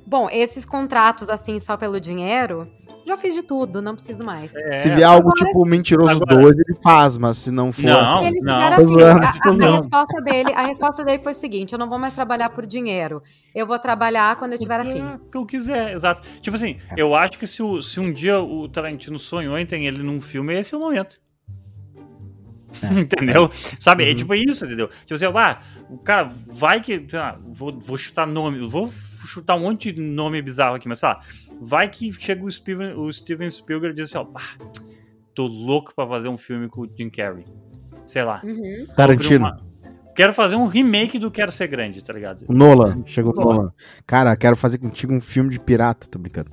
[0.09, 2.67] bom, esses contratos assim só pelo dinheiro,
[3.07, 4.55] já fiz de tudo, não preciso mais.
[4.55, 7.85] É, Se vier algo tipo Mentiroso Agora- 2, ele faz, mas se não for.
[7.85, 8.55] Não, Ele não.
[8.59, 9.77] assim, zoando, a, a- a não.
[9.77, 13.23] resposta dele, a resposta dele foi o seguinte: eu não vou mais trabalhar por dinheiro.
[13.55, 15.01] Eu vou trabalhar quando eu tiver afim.
[15.01, 16.21] É, o que eu quiser, exato.
[16.41, 19.81] Tipo assim, eu acho que se, o- se um dia o Tarantino sonhou em ter
[19.81, 21.19] ele num filme, esse é o momento.
[22.93, 23.49] entendeu?
[23.81, 24.05] Sabe?
[24.05, 24.17] É Uhum.
[24.17, 24.89] tipo isso, entendeu?
[25.07, 27.03] Tipo assim, ah, o cara vai que.
[27.09, 28.93] sei lá, vou, vou chutar nome, vou
[29.29, 31.21] chutar um monte de nome bizarro aqui, mas sei lá,
[31.61, 34.65] vai que chega o Steven, o Steven Spielberg e diz assim, ó, ah,
[35.35, 37.45] tô louco pra fazer um filme com o Jim Carrey.
[38.05, 38.41] Sei lá.
[38.45, 38.87] Uhum.
[38.97, 39.47] Tarantino.
[39.47, 39.69] Uma-
[40.17, 42.45] Quero fazer um remake do Quero Ser Grande, tá ligado?
[42.49, 43.03] O Nolan.
[43.07, 43.55] Chegou o Boa.
[43.55, 43.73] Nolan.
[44.05, 46.51] Cara, quero fazer contigo um filme de pirata, tô brincando.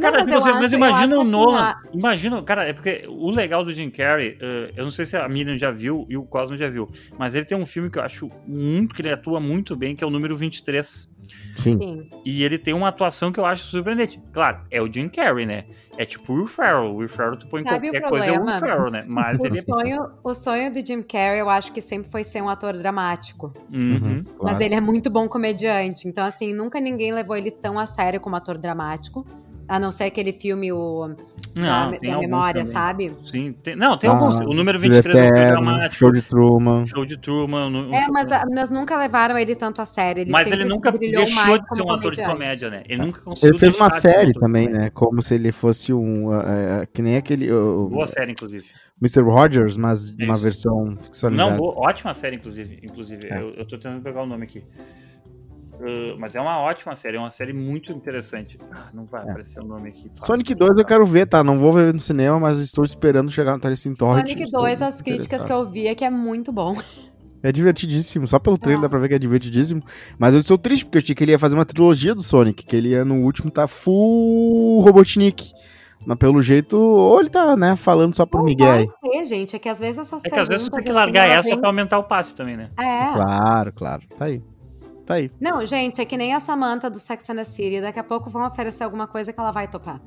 [0.00, 1.60] Cara, mas assim, mas imagina o assim, Nolan.
[1.60, 5.16] a- Imagina, cara, é porque o legal do Jim Carrey, eh, eu não sei se
[5.16, 6.88] a Miriam já viu e o Cosmo já viu,
[7.18, 10.04] mas ele tem um filme que eu acho muito, que ele atua muito bem, que
[10.04, 11.08] é o número 23.
[11.56, 11.78] Sim.
[11.78, 12.08] Sim.
[12.24, 14.20] E ele tem uma atuação que eu acho surpreendente.
[14.32, 15.64] Claro, é o Jim Carrey, né?
[15.98, 16.92] É tipo o Will Ferrell.
[16.92, 18.58] O Will Ferrell, tu põe em Sabe o qualquer coisa, é o Will?
[18.58, 19.04] Ferrell, né?
[19.08, 19.62] Mas O ele é...
[19.62, 23.52] sonho, o sonho do Jim Carrey, eu acho que sempre foi ser um ator dramático.
[23.72, 24.22] Uhum.
[24.24, 24.62] Mas claro.
[24.62, 26.06] ele é muito bom comediante.
[26.06, 29.26] Então, assim, nunca ninguém levou ele tão a sério como ator dramático.
[29.68, 31.08] A não ser aquele filme, o
[31.54, 32.72] Não, da, tem da memória, também.
[32.72, 33.12] sabe?
[33.24, 34.38] Sim, tem- não, tem Ah, alguns.
[34.40, 35.94] O número Filho 23 é Eterno, dramático.
[35.96, 36.86] Show de Truman.
[36.86, 37.66] Show de Truman.
[37.68, 40.20] um- um É, mas, a- mas nunca levaram ele tanto a sério.
[40.20, 42.84] Ele Mas ele nunca brilhou deixou mais de como ser um ator de comédia, né?
[42.88, 44.90] Ele nunca conseguiu Ele fez uma um série também, né?
[44.90, 46.28] Como se ele fosse um.
[46.28, 47.50] uh, uh, que nem aquele.
[47.52, 48.66] uh, Boa série, inclusive.
[49.02, 49.22] Mr.
[49.22, 50.42] Rogers, mas uma Isso.
[50.42, 51.50] versão ficcionalizada.
[51.50, 52.78] Não, boa, ótima série, inclusive.
[52.82, 53.40] Inclusive, É.
[53.40, 54.62] eu, eu tô tentando pegar o nome aqui.
[55.78, 58.58] Uh, mas é uma ótima série, é uma série muito interessante.
[58.72, 59.30] Ah, não vai É.
[59.30, 60.10] aparecer o nome aqui.
[60.14, 61.44] Sonic 2 eu quero ver, tá?
[61.44, 64.26] Não vou ver no cinema, mas estou esperando chegar no Telecine Torrent.
[64.28, 66.74] Sonic Estou 2, as críticas que eu vi é que é muito bom.
[67.42, 68.82] É divertidíssimo, só pelo trailer Ah.
[68.84, 69.82] dá pra ver que é divertidíssimo.
[70.18, 72.64] Mas eu estou triste porque eu achei que ele ia fazer uma trilogia do Sonic,
[72.64, 75.52] que ele ia no último tá full Robotnik.
[76.06, 78.88] Mas pelo jeito, ou ele tá, né, falando só pro Miguel aí.
[79.04, 79.56] Ser, gente.
[79.56, 81.48] É que às vezes essas É que às vezes tu tem que largar assim, essa
[81.50, 82.70] vêm- pra aumentar o passe também, né?
[82.78, 83.12] É.
[83.12, 84.02] Claro, claro.
[84.16, 84.42] Tá aí.
[85.06, 85.30] Tá aí.
[85.40, 87.80] Não, gente, é que nem a Samantha do Sex and the City.
[87.80, 90.00] Daqui a pouco vão oferecer alguma coisa que ela vai topar.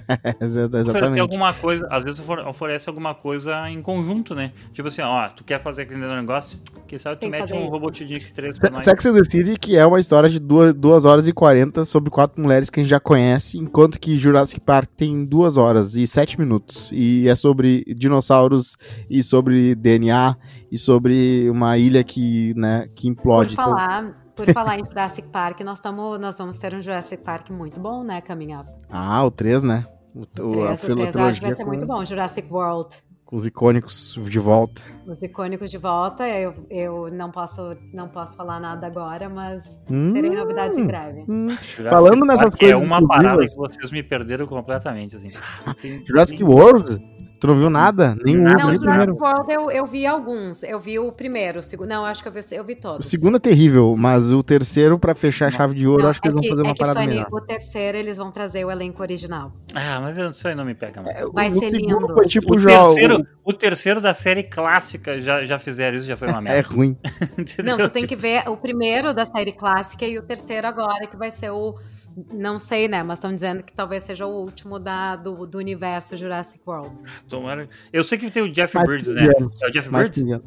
[0.40, 1.20] Exa- Oferecer Exatamente.
[1.20, 4.52] alguma coisa, às vezes ofere- oferece alguma coisa em conjunto, né?
[4.72, 6.58] Tipo assim, ó, tu quer fazer aquele negócio?
[6.86, 7.68] Quem sabe tu Tem que mete um.
[7.68, 8.84] Robotnik 3 pra nós.
[8.84, 12.40] Sex and the City, que é uma história de 2 horas e 40 sobre quatro
[12.42, 16.38] mulheres que a gente já conhece, enquanto que Jurassic Park tem 2 horas e 7
[16.38, 16.90] minutos.
[16.92, 18.76] E é sobre dinossauros
[19.08, 20.36] e sobre DNA
[20.70, 23.52] e sobre uma ilha que, né, que Por implode.
[23.54, 27.50] Então, falar, por falar em Jurassic Park, nós, tamo, nós vamos ter um Jurassic Park
[27.50, 28.70] muito bom, né, Coming Up.
[28.90, 29.86] Ah, o 3, né?
[30.14, 32.04] O, o, a Três, o três eu acho que vai ser com, muito bom.
[32.04, 32.96] Jurassic World.
[33.24, 34.82] com os icônicos de volta.
[35.06, 36.28] Os icônicos de volta.
[36.28, 41.24] Eu, eu não, posso, não posso falar nada agora, mas Hum, terei novidades em breve.
[41.26, 41.56] hum.
[41.88, 45.30] Falando nessas Park coisas É uma parada que vocês me perderam completamente, assim.
[46.06, 47.02] Jurassic World?
[47.42, 48.14] Tu não viu nada?
[48.24, 48.56] Nada.
[48.56, 48.76] Não, nem.
[48.80, 50.62] Jurassic World eu, eu vi alguns.
[50.62, 51.88] Eu vi o primeiro, o segundo.
[51.88, 53.04] Não, acho que eu vi, eu vi todos.
[53.04, 56.10] O segundo é terrível, mas o terceiro, pra fechar a chave de ouro, Não, eu
[56.10, 57.26] acho que é eles vão fazer uma é que, parada Fanny, melhor.
[57.32, 59.50] O terceiro eles vão trazer o elenco original.
[59.74, 61.32] Ah, mas eu- isso aí não me pega, mano.
[61.32, 62.06] Vai o ser lindo.
[62.14, 62.78] Foi tipo o, já.
[62.78, 66.68] terceiro, o terceiro da série clássica já, já fizeram isso, já foi uma É merda.
[66.68, 66.96] ruim.
[67.64, 71.16] Não, tu tem que ver o primeiro da série clássica e o terceiro agora, que
[71.16, 71.74] vai ser o.
[72.30, 73.02] Não sei, né?
[73.02, 77.02] Mas estão dizendo que talvez seja o último da, do, do universo Jurassic World.
[77.32, 79.32] Tomara- Eu sei que tem o Jeff Mais Bridges, 15 né?
[79.40, 80.22] É o Jeff Mais Bridges?
[80.24, 80.46] 15 anos.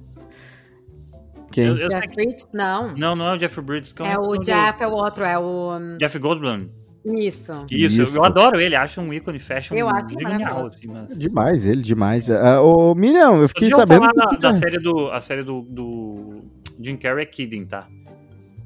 [1.51, 1.65] Quem?
[1.65, 2.47] Eu- eu Jeff que- Bridges?
[2.53, 2.95] Não.
[2.95, 3.93] Não, não é o Jeff Bridges.
[3.93, 5.97] que É um- o Jeff, é o outro, é o.
[5.99, 6.67] Jeff Goldblum.
[7.05, 7.65] Isso.
[7.71, 8.17] Isso, Isso.
[8.17, 11.15] eu adoro ele, acho um ícone fashion Eu acho genial, assim, mas...
[11.19, 12.29] Demais, ele, demais.
[12.31, 13.99] Ah, ô, Miriam, eu fiquei Podiam sabendo.
[14.05, 15.11] falar que da, da tá- série do.
[15.11, 16.41] A série do, do
[16.81, 17.87] Jim Carrey é Kidding, tá?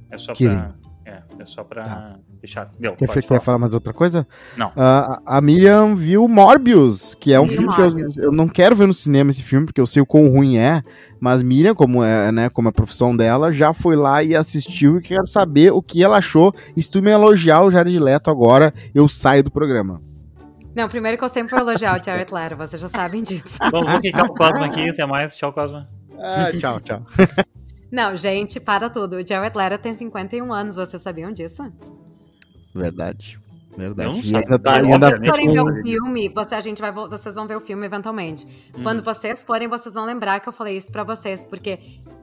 [0.10, 0.56] É só Kidding.
[0.56, 0.74] pra.
[1.06, 2.20] É, é só pra Tá.
[2.42, 2.72] Deixar.
[2.80, 3.58] Deu, Quer, pode quer falar.
[3.58, 4.28] mais outra coisa?
[4.58, 4.72] Não.
[4.76, 8.18] Ah, a Miriam viu Morbius, que é um filme que eu, Morbius.
[8.18, 10.82] eu não quero ver no cinema esse filme, porque eu sei o quão ruim é.
[11.20, 14.98] Mas Miriam, como é, né, como é a profissão dela, já foi lá e assistiu
[14.98, 16.54] e quero saber o que ela achou.
[16.76, 20.02] E se tu me elogiar o Jared Leto agora, eu saio do programa.
[20.76, 23.58] Não, primeiro que eu sempre vou elogiar o Jared Leto, vocês já sabem disso.
[23.72, 25.36] Vamos vou quicar o Cosma aqui, até mais.
[25.36, 25.90] Tchau, Cosma.
[26.22, 27.02] Ah, tchau, tchau.
[27.92, 29.16] Não, gente, para tudo.
[29.18, 31.64] O Jared Leto tem 51 anos, vocês sabiam disso?
[32.82, 33.40] Verdade.
[33.78, 34.10] Verdade.
[34.10, 34.36] Eu não sei.
[34.38, 37.48] ainda tá, ainda vocês forem ver o filme, você, a gente vai, vo- vocês vão
[37.48, 38.46] ver o filme eventualmente.
[38.76, 38.84] Hum.
[38.84, 41.80] Quando vocês forem, vocês vão lembrar que eu falei isso pra vocês, porque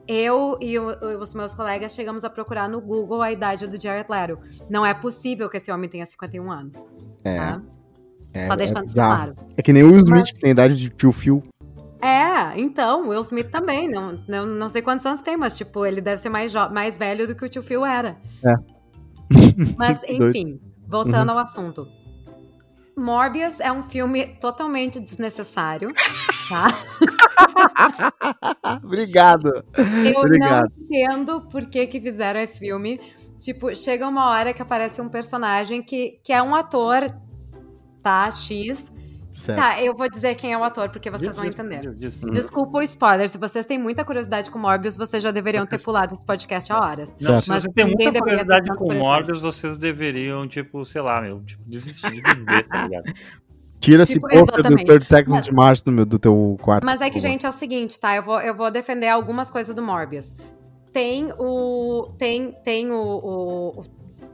[0.06, 4.06] eu e o- os meus colegas chegamos a procurar no Google a idade do Jared
[4.10, 4.38] Leto.
[4.68, 6.76] Não é possível que esse homem tenha 51 anos.
[7.24, 7.62] É, tá?
[8.34, 9.34] é, Só é deixando isso bizarro.
[9.34, 9.48] claro.
[9.56, 11.42] É que nem o Will Smith, que tem a idade de tio Phil.
[12.02, 13.88] É, então, Will Smith também.
[13.88, 17.26] Não, não, não sei quantos anos tem, mas, tipo, ele deve ser mais, mais velho
[17.26, 18.16] do que o tio Phil era.
[18.44, 18.75] É.
[19.76, 21.86] Mas, enfim, voltando ao assunto.
[22.96, 25.88] Morbius é um filme totalmente desnecessário,
[26.48, 26.68] tá?
[28.82, 29.52] Obrigado.
[30.04, 30.72] Eu Obrigado.
[30.74, 32.98] não entendo por que que fizeram esse filme.
[33.38, 37.06] Tipo, chega uma hora que aparece um personagem que, que é um ator,
[38.02, 38.30] tá?
[38.30, 38.90] X.
[39.36, 39.58] Certo.
[39.58, 41.80] Tá, eu vou dizer quem é o ator, porque vocês Diz, vão entender.
[41.94, 42.30] diz, diz.
[42.32, 46.14] Desculpa o spoiler, se vocês têm muita curiosidade com Morbius, vocês já deveriam ter pulado
[46.14, 47.14] esse podcast há horas.
[47.20, 47.42] Não, Certo.
[47.42, 48.94] se Mas você tem muita curiosidade com.
[48.94, 53.12] Morbius, vocês deveriam, tipo, sei lá, meu, tipo, desistir de viver, tá ligado?
[53.78, 54.74] Tira esse Tipo, pôster do.
[54.74, 56.84] 30 Seconds Mas- de March do, meu, do teu quarto.
[56.84, 58.16] Mas é que, gente, é o seguinte, tá?
[58.16, 60.34] Eu vou, eu vou defender algumas coisas do Morbius.
[60.94, 62.08] Tem o.
[62.16, 63.82] Tem, tem o, o-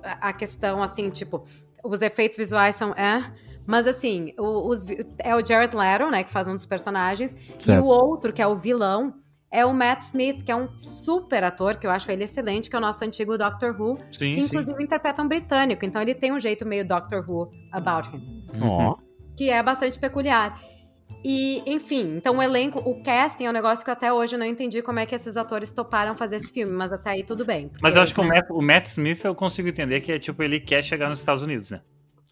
[0.04, 1.42] a questão, assim, tipo,
[1.82, 2.92] os efeitos visuais são.
[2.92, 3.24] É,
[3.66, 4.84] mas assim, o- os,
[5.18, 7.34] é o Jared Leto, né, que faz um dos personagens.
[7.58, 7.82] E Certo.
[7.82, 9.14] o outro, que é o vilão,
[9.50, 12.74] é o Matt Smith, que é um super ator, que eu acho ele excelente, que
[12.76, 13.96] é o nosso antigo Doctor Who.
[14.10, 14.46] Sim, que sim.
[14.46, 18.96] inclusive interpreta um britânico, então ele tem um jeito meio Doctor Who about him Ó,
[19.36, 20.58] que é bastante peculiar.
[21.24, 24.46] E, enfim, então o elenco, o casting é um negócio que eu até hoje não
[24.46, 27.70] entendi como é que esses atores toparam fazer esse filme, mas até aí tudo bem.
[27.80, 28.24] Mas eu acho que o?
[28.24, 31.42] Matt, o Matt Smith eu consigo entender que é tipo, ele quer chegar nos Estados
[31.42, 31.80] Unidos, né?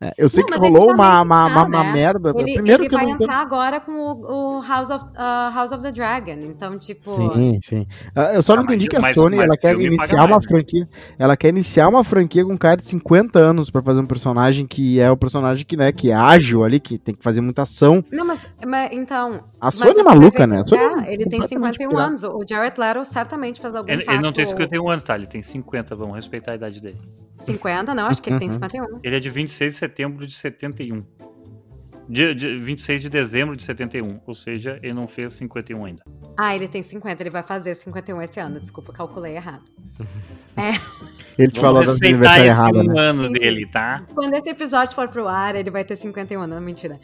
[0.02, 1.92] É, eu sei Não, que rolou já uma, meio que uma, tá, uma, uma né?
[1.92, 2.32] merda.
[2.36, 5.72] Ele, Primeiro ele que vai não entrar agora com o, o House, of, uh, House
[5.72, 7.10] of the Dragon, então, tipo...
[7.10, 7.86] Sim, sim.
[8.16, 10.20] Ah, eu só não Ah, entendi mas- que a mas- Sony mas ela quer iniciar
[10.24, 10.48] uma mais, né?
[10.50, 10.88] franquia.
[11.18, 14.66] Ela quer iniciar uma franquia com um cara de 50 anos pra fazer um personagem
[14.66, 17.62] que é o personagem que, né, que é ágil ali, que tem que fazer muita
[17.62, 18.02] ação.
[18.10, 19.44] Não, mas, mas então...
[19.60, 20.56] A mas Sony é maluca, né?
[20.56, 22.06] é, é ele tem completamente 51 pirata.
[22.06, 25.14] anos, o Jared Leto certamente fez algum Ele, ele não tem impacto- 51 anos, tá?
[25.14, 26.96] Ele tem 50, vamos respeitar a idade dele.
[27.36, 28.54] 50, não, acho que ele tem Uhum.
[28.54, 28.98] 51.
[29.02, 31.04] Ele é de 26 de setembro de 71.
[32.08, 34.20] De, de 26 de dezembro de 71.
[34.26, 36.02] Ou seja, ele não fez 51 ainda.
[36.36, 39.62] Ah, ele tem 50, ele vai fazer 51 esse ano, desculpa, calculei errado.
[41.38, 43.00] Ele te Vamos falou respeitar aniversário esse errada, um né?
[43.00, 44.04] ano dele, tá?
[44.14, 47.00] Quando esse episódio for pro ar, ele vai ter 51 anos, não, mentira.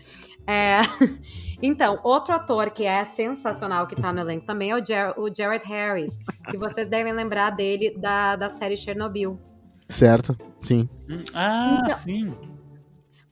[0.47, 0.81] É,
[1.63, 5.31] Então, outro ator que é sensacional que tá no elenco também é o, Jar o
[5.35, 6.19] Jared Harris,
[6.51, 9.41] que vocês devem lembrar dele da, da série Chernobyl.
[9.89, 10.87] Certo, sim.
[11.09, 12.35] Hum, Ah, Então- sim.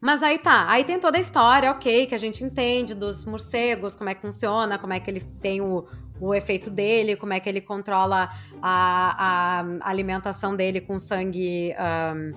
[0.05, 3.95] Mas aí tá, aí tem toda a história, ok, que a gente entende dos morcegos,
[3.95, 5.87] como é que funciona, como é que ele tem o,
[6.21, 8.29] o efeito dele, como é que ele controla
[8.61, 12.33] a, a alimentação dele com sangue ahn,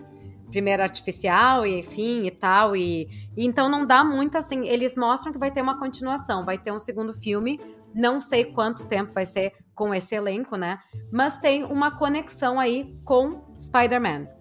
[0.49, 2.73] primeiro artificial, e enfim, e tal.
[2.73, 4.65] E, e então não dá muito assim.
[4.65, 7.59] Eles mostram que vai ter uma continuação, vai ter um segundo filme.
[7.93, 10.79] Não sei quanto tempo vai ser com esse elenco, né?
[11.11, 14.36] Mas tem uma conexão aí com Spider-Man.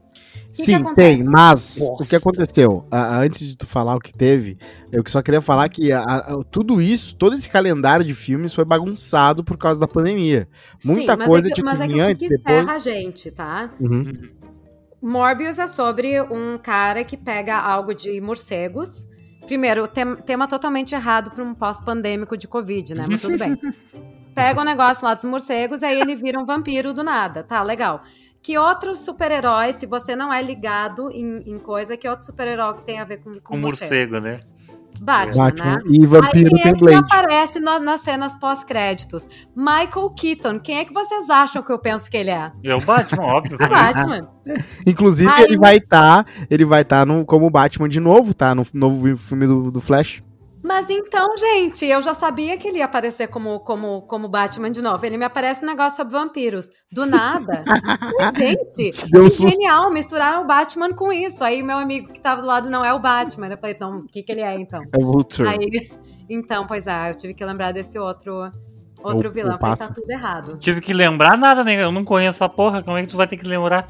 [0.56, 0.94] Que Sim, acontece?
[1.18, 2.02] tem, mas Nossa.
[2.02, 2.84] o que aconteceu?
[2.90, 4.54] Ah, antes de tu falar o que teve,
[4.90, 8.64] eu só queria falar que a- a- tudo isso, todo esse calendário de filmes foi
[8.64, 10.48] bagunçado por causa da pandemia.
[10.84, 12.28] Muita Sim, mas coisa é que, tinha mas que é vir que o antes, que
[12.28, 12.56] depois.
[12.56, 13.70] ferra a gente, tá?
[13.80, 13.98] Uhum.
[13.98, 14.12] Uhum.
[15.02, 19.06] Morbius é sobre um cara que pega algo de morcegos.
[19.46, 23.06] Primeiro, tem- tema totalmente errado para um pós-pandêmico de Covid, né?
[23.08, 23.56] Mas tudo bem.
[24.34, 27.42] Pega um negócio lá dos morcegos, aí ele vira um vampiro do nada.
[27.42, 28.02] Tá, legal.
[28.42, 32.84] Que outros super-heróis, se você não é ligado em, em coisa, que outro super-herói que
[32.84, 33.90] tem a ver com, com, Com morcego?
[34.12, 34.40] morcego, né?
[34.98, 35.82] Batman, Batman né?
[35.90, 37.04] e Vampiro Aí tem é que Blade.
[37.04, 39.28] aparece no- nas cenas pós-créditos?
[39.54, 40.58] Michael Keaton.
[40.58, 42.50] Quem é que vocês acham que eu penso que ele é?
[42.64, 43.58] É o Batman, óbvio.
[43.60, 44.28] O Batman.
[44.86, 46.24] Inclusive, Aí- ele vai estar.
[46.48, 48.54] ele vai estar no como Batman de novo, tá?
[48.54, 50.22] No novo filme do, do Flash.
[50.66, 54.82] Mas então, gente, eu já sabia que ele ia aparecer como, como, como Batman de
[54.82, 55.06] novo.
[55.06, 56.68] Ele me aparece um negócio sobre vampiros.
[56.90, 57.62] Do nada.
[58.36, 59.92] gente, Deu que genial.
[59.92, 61.44] Misturaram o Batman com isso.
[61.44, 63.46] Aí meu amigo que tava do lado não é o Batman.
[63.46, 64.82] Eu falei, então, o que, que ele é, então?
[64.92, 65.48] É o Vulture.
[65.48, 65.88] Aí,
[66.28, 68.50] então, pois é, eu tive que lembrar desse outro,
[69.04, 69.54] outro O- vilão.
[69.54, 70.58] o falei, tá tudo errado.
[70.58, 71.80] Tive que lembrar nada, né?
[71.80, 72.82] Eu não conheço a porra.
[72.82, 73.88] Como é que tu vai ter que lembrar?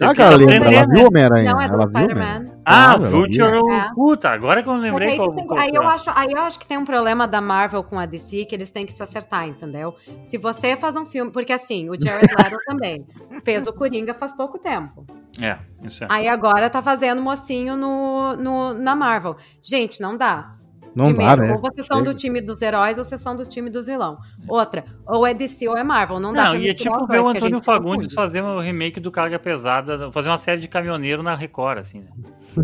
[0.00, 1.52] Ah, que ela lembra, aprender, ela viu Homem-Aranha.
[1.52, 1.88] Não, é do.
[1.88, 2.44] Spider-Man.
[2.64, 3.70] Ah, Claro, eu...
[3.70, 3.90] É.
[3.94, 5.86] puta, agora que eu lembrei aí, qual, tem- qual aí eu é.
[5.86, 8.70] acho, aí eu acho que tem um problema da Marvel com a DC que eles
[8.70, 9.94] têm que se acertar, entendeu?
[10.24, 11.30] Se você faz um filme.
[11.30, 13.06] Porque assim, o Jared Leto também
[13.44, 15.06] fez o Coringa faz pouco tempo.
[15.40, 16.06] É, isso é.
[16.10, 19.36] Aí agora tá fazendo mocinho no, no, na Marvel.
[19.62, 20.54] Gente, não dá.
[20.94, 21.52] Não Primeiro, dá, né?
[21.54, 24.16] ou vocês são do time dos heróis ou vocês são do time dos vilão.
[24.46, 26.20] Outra, ou é DC ou é Marvel.
[26.20, 29.10] Não dá Não, pra e é tipo ver o Antônio Fagundes fazer um remake do
[29.10, 32.08] Carga Pesada, fazer uma série de caminhoneiro na Record, assim, né?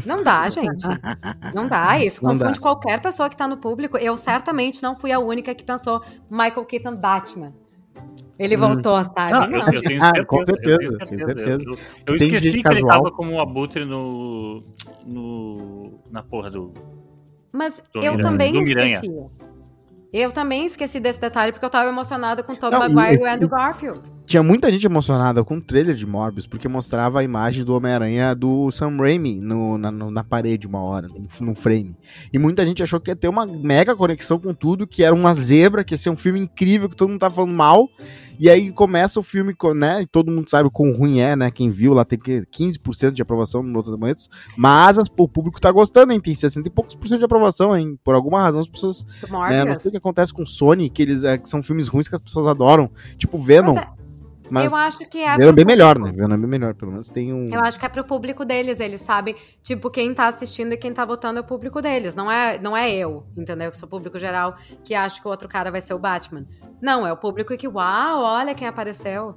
[0.06, 0.86] Não dá, gente.
[1.52, 1.98] Não dá.
[2.04, 2.60] Isso Não confunde dá.
[2.62, 3.96] qualquer pessoa que tá no público.
[3.98, 6.00] Eu certamente não fui a única que pensou
[6.30, 7.52] Michael Keaton Batman.
[8.38, 8.60] Ele Hum.
[8.60, 9.32] voltou, sabe?
[9.32, 9.66] Não, Não.
[9.68, 10.26] eu, eu tenho Ah, certeza.
[10.26, 11.26] com eu tenho certeza, certeza.
[11.34, 11.62] certeza.
[11.66, 11.74] Eu,
[12.06, 12.88] eu Tem esqueci que ele casual.
[13.02, 14.62] tava como um abutre no,
[15.04, 15.98] no.
[16.10, 16.72] na porra do.
[17.52, 18.22] Mas Do eu Miranha.
[18.22, 19.10] também esqueci.
[20.12, 23.30] Eu também esqueci desse detalhe porque eu tava emocionada com e- Maguire e o e-
[23.30, 24.00] Andrew Garfield.
[24.30, 28.32] Tinha muita gente emocionada com o trailer de Morbius, porque mostrava a imagem do Homem-Aranha
[28.32, 31.96] do Sam Raimi no- na, no- na parede uma hora, no, no frame.
[32.32, 35.34] E muita gente achou que ia ter uma mega conexão com tudo, que era uma
[35.34, 37.88] zebra, que ia ser um filme incrível, que todo mundo tá falando mal.
[38.38, 40.02] E aí começa o filme, né?
[40.02, 41.50] E todo mundo sabe o quão ruim é, né?
[41.50, 44.28] Quem viu lá tem que 15% de aprovação no Rotten Tomatoes.
[44.56, 46.20] Mas as- o público tá gostando, hein?
[46.20, 47.98] Tem 60 e poucos por cento de aprovação, hein?
[48.04, 49.04] Por alguma razão as pessoas
[49.50, 49.64] né?
[49.72, 52.14] Não sei o que acontece com Sony, que eles é, que são filmes ruins que
[52.14, 52.88] as pessoas adoram.
[53.18, 53.74] Tipo Venom.
[54.50, 55.34] Mas eu acho que é.
[55.34, 56.12] É bem melhor, né?
[56.12, 56.74] Venom é bem melhor.
[56.74, 57.48] Pelo menos tem um.
[57.52, 60.92] Eu acho que é pro público deles, eles sabem, tipo, quem tá assistindo e quem
[60.92, 63.70] tá votando é o público deles, não é, não é eu, entendeu?
[63.70, 66.46] Que sou público geral que acha que o outro cara vai ser o Batman.
[66.80, 69.36] Não, é o público que, uau, olha quem apareceu.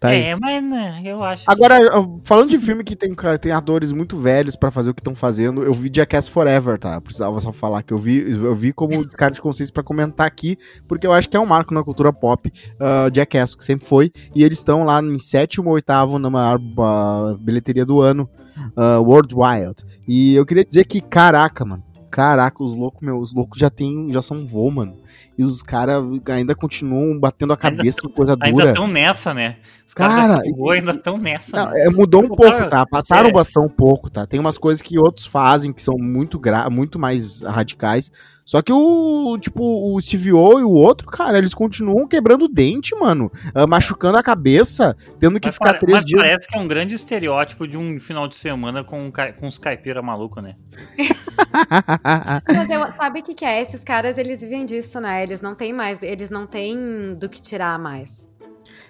[0.00, 0.22] Tá aí.
[0.24, 1.44] É, mas né, eu acho.
[1.44, 4.94] que- Agora, eu- falando de filme que tem, tem atores muito velhos pra fazer o
[4.94, 6.94] que estão fazendo, eu vi Jackass Forever, tá?
[6.96, 10.26] Eu precisava só falar que eu vi, eu vi como cara de consciência pra comentar
[10.26, 13.86] aqui, porque eu acho que é um marco na cultura pop, uh, Jackass, que sempre
[13.86, 18.28] foi, e eles estão lá em sétimo ou oitavo na maior uh, bilheteria do ano,
[18.76, 19.82] uh, World Wild.
[20.06, 24.12] E eu queria dizer que, caraca, mano, caraca, os loucos, meu, os loucos já tem,
[24.12, 24.96] já são vô, mano.
[25.38, 28.70] E os caras ainda continuam batendo a Ainda cabeça em coisa Ainda dura.
[28.70, 29.56] estão nessa, né?
[29.86, 31.64] Os caras ainda estão nessa.
[31.64, 31.86] Não, né?
[31.86, 32.86] é, mudou um pouco, cara, tá?
[32.86, 33.32] Passaram é.
[33.32, 34.26] bastão um pouco, tá?
[34.26, 38.10] Tem umas coisas que outros fazem que são muito, gra muito mais radicais.
[38.46, 42.48] Só que o, tipo, o Steve O e o outro, cara, eles continuam quebrando o
[42.48, 43.30] dente, mano.
[43.52, 46.20] ah, machucando a cabeça, tendo que Mas ficar três mas dias.
[46.22, 50.00] parece que é um grande estereótipo de um final de semana com, com os caipira
[50.00, 50.54] maluco, né?
[52.46, 53.60] Mas eu, sabe o que, que é?
[53.60, 55.22] Esses caras, eles vivem disso, né?
[55.26, 58.26] Eles não têm mais, eles não têm do que tirar mais.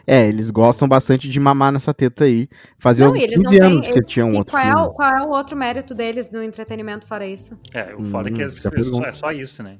[0.06, 2.48] é, eles gostam bastante de mamar nessa teta aí.
[2.78, 4.66] Fazia Não, e eles 15 não têm- anos que tinha um e outro qual é,
[4.66, 4.80] filme.
[4.86, 7.58] o, qual é o outro mérito deles no entretenimento fora isso?
[7.74, 9.78] É, o foda é que Hum, é, é só, é só isso, né?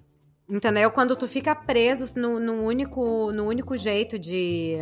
[0.49, 0.91] Entendeu?
[0.93, 4.77] Quando tu fica preso no, no único, no único jeito de.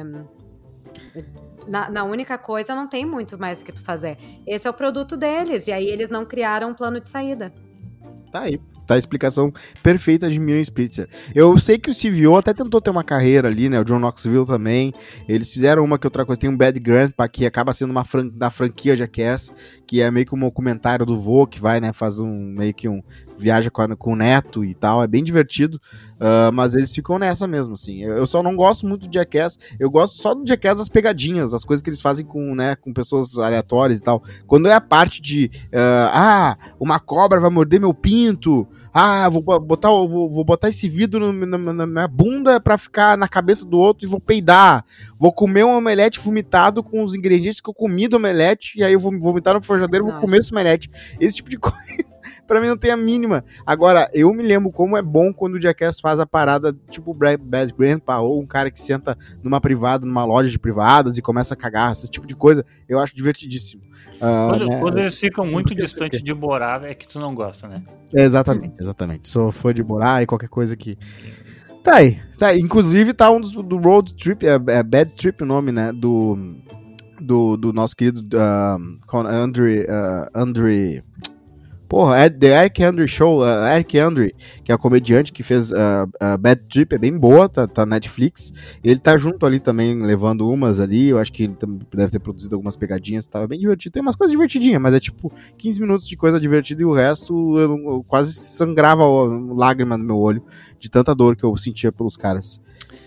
[1.66, 4.18] Na, na única coisa, não tem muito mais o que tu fazer.
[4.46, 5.66] Esse é o produto deles.
[5.66, 7.52] E aí eles não criaram um plano de saída.
[8.30, 8.60] Tá aí.
[8.86, 11.08] Tá a explicação perfeita de Miriam Spitzer.
[11.34, 13.80] Eu sei que o CVO até tentou ter uma carreira ali, né?
[13.80, 14.92] O John Knoxville também.
[15.28, 16.40] Eles fizeram uma que outra coisa.
[16.40, 19.52] Tem um Bad Grandpa, que acaba sendo uma fran da franquia Jackass,
[19.86, 21.92] que é meio que um documentário do vô, que vai, né?
[21.92, 23.02] Faz um meio que um.
[23.36, 25.02] Viaja com, a- com o neto e tal.
[25.02, 25.80] É bem divertido.
[26.20, 28.02] ah, mas eles ficam nessa mesmo, assim.
[28.02, 29.58] Eu, eu só não gosto muito do Jackass.
[29.80, 32.92] Eu gosto só do Jackass das pegadinhas, das coisas que eles fazem com, né, com
[32.92, 34.22] pessoas aleatórias e tal.
[34.46, 35.50] Quando é a parte de.
[35.72, 36.10] ah,
[36.60, 38.68] ah, uma cobra vai morder meu pinto.
[38.92, 42.78] Ah, vou bo- botar, vou, vou botar esse vidro no- na, na minha bunda pra
[42.78, 44.84] ficar na cabeça do outro e vou peidar.
[45.18, 48.92] Vou comer um omelete vomitado com os ingredientes que eu comi do omelete e aí
[48.92, 50.90] eu vou vomitar no forjadeiro e vou comer esse omelete.
[51.20, 51.78] Esse tipo de coisa,
[52.46, 53.44] pra mim não tem a mínima.
[53.66, 57.36] Agora, eu me lembro como é bom quando o Jackass faz a parada tipo Bra-
[57.38, 61.54] Bad Grandpa ou um cara que senta numa privada, numa loja de privadas e começa
[61.54, 63.82] a cagar, esse tipo de coisa, eu acho divertidíssimo.
[64.20, 64.80] Ah, Quando, né?
[64.80, 67.82] quando eles ficam muito distantes de Borada, é que tu não gosta, né?
[68.14, 69.28] É, Exatamente, exatamente.
[69.28, 70.96] Sou fã de Borá e qualquer coisa que.
[71.82, 72.60] Tá aí, tá aí.
[72.60, 75.92] Inclusive tá um dos do Road Trip, é, é Bad Trip o nome, né?
[75.92, 76.54] Do.
[77.20, 78.22] Do, do nosso querido
[79.06, 79.82] com Andre.
[79.82, 81.02] Uh, Andre.
[81.88, 85.70] Porra, é The Eric Andre Show, uh, Eric Andre, que é o comediante que fez
[85.70, 88.52] uh, uh, Bad Trip, é bem boa, tá, tá Netflix.
[88.82, 91.08] Ele tá junto ali também, levando umas ali.
[91.08, 91.56] Eu acho que ele
[91.94, 93.92] deve ter produzido algumas pegadinhas, tava bem divertido.
[93.92, 97.58] Tem umas coisas divertidinhas, mas é tipo 15 minutos de coisa divertida e o resto
[97.58, 100.42] eu, eu quase sangrava lágrima no meu olho
[100.78, 102.60] de tanta dor que eu sentia pelos caras.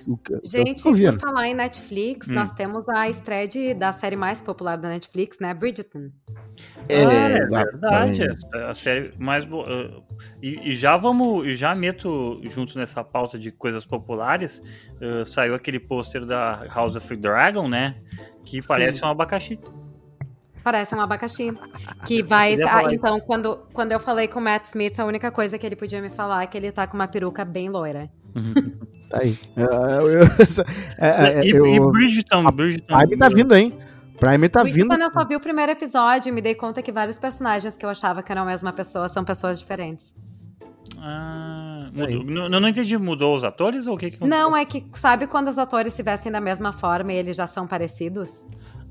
[0.08, 2.34] O Gente, por falar em Netflix, Hum.
[2.34, 5.54] nós temos a estreia de- da série mais popular da Netflix, né?
[5.54, 6.10] Bridgerton.
[6.90, 8.22] É, Ah, é verdade.
[8.54, 9.66] é A série mais boa.
[9.70, 10.02] ah,
[10.42, 11.46] E, e já vamos.
[11.48, 14.62] e Já meto junto nessa pauta de coisas populares.
[15.02, 17.96] ah, saiu aquele pôster da House of the Dragon, né?
[18.46, 19.06] Que parece Sim.
[19.06, 19.60] um abacaxi.
[20.64, 21.58] Parece um abacaxi.
[22.06, 22.56] Que vai.
[22.64, 25.76] ah, então, quando, quando eu falei com o Matt Smith, a única coisa que ele
[25.78, 28.10] podia me falar é que ele tá com uma peruca bem loira.
[29.10, 29.38] Tá aí.
[29.56, 29.62] É,
[30.00, 30.66] eu- essa-
[30.98, 32.94] é, é, e, eu- e Bridgerton, Bridgerton.
[32.94, 33.74] A vibe tá vindo, hein?
[34.20, 34.88] Primer tá vindo.
[34.88, 37.90] quando eu só vi o primeiro episódio, me dei conta que vários personagens que eu
[37.90, 40.14] achava que eram a mesma pessoa são pessoas diferentes.
[40.98, 42.24] Ah, mudou.
[42.24, 44.44] Não, não entendi, mudou os atores ou o que, que aconteceu?
[44.50, 47.46] Não, é que sabe quando os atores se vestem da mesma forma e eles já
[47.46, 48.44] são parecidos?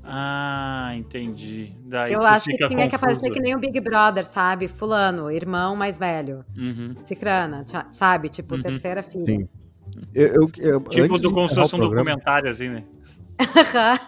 [0.03, 1.73] Ah, entendi.
[1.83, 3.33] Daí eu acho que tinha que aparecer confuso.
[3.33, 4.69] que nem o Big Brother, sabe?
[4.69, 6.45] Fulano, irmão mais velho.
[6.57, 6.95] Uhum.
[7.03, 8.29] Cicrana, sabe?
[8.29, 8.61] Tipo, Uhum.
[8.61, 9.25] terceira filha.
[9.25, 9.49] Sim.
[10.13, 12.83] Eu, eu- eu- Tipo do como se fosse um programa- documentário, assim, né?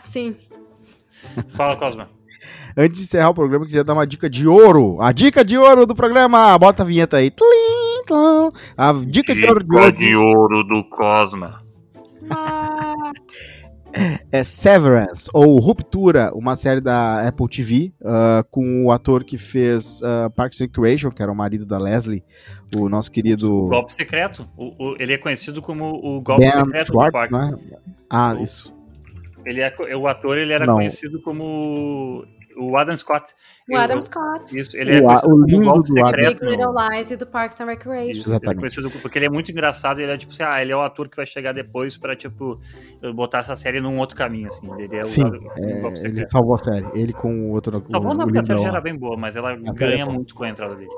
[0.10, 0.36] Sim.
[1.50, 2.10] Fala, Cosma.
[2.78, 4.98] Antes de encerrar o programa, eu queria dar uma dica de ouro.
[5.02, 6.58] A dica de ouro do programa.
[6.58, 7.30] Bota a vinheta aí.
[7.30, 8.52] Tlim.
[8.78, 11.62] A dica de ouro de ouro do Cosma.
[14.32, 20.02] É Severance, ou Ruptura, uma série da Apple TV, ah, com o ator que fez
[20.04, 22.24] ah, Parks and Recreation, que era o marido da Leslie,
[22.78, 24.48] o nosso querido Golpe secreto.
[24.58, 27.34] O, o- ele é conhecido como o golpe Ben secreto do Schwartz, Parque.
[27.34, 27.58] né?
[28.10, 28.74] Ah, O- isso.
[29.46, 30.76] Ele é, o ator ele era Não.
[30.76, 32.26] conhecido como
[32.60, 33.34] o Adam Scott.
[33.70, 34.60] O Eu- Adam Scott.
[34.60, 36.39] Isso, ele é O a- conhecido o lindo golpe do secreto.
[36.41, 38.12] Big Little Lies e do Parks and Recreation.
[38.12, 38.43] Isso, Exatamente.
[38.45, 39.99] Ele é conhecido porque ele é muito engraçado.
[39.99, 42.60] Ele é tipo assim, ah, ele é o ator que vai chegar depois pra, tipo,
[43.16, 44.68] botar essa série num outro caminho, assim.
[44.78, 46.32] Ele é o Sim, o É, golpe ele secreto.
[46.32, 46.86] salvou a série.
[46.93, 47.82] Ele com o outro.
[47.88, 50.05] Salvou o, não, porque a série já era bem boa, mas ela série ganha é
[50.05, 50.89] muito com a entrada dele.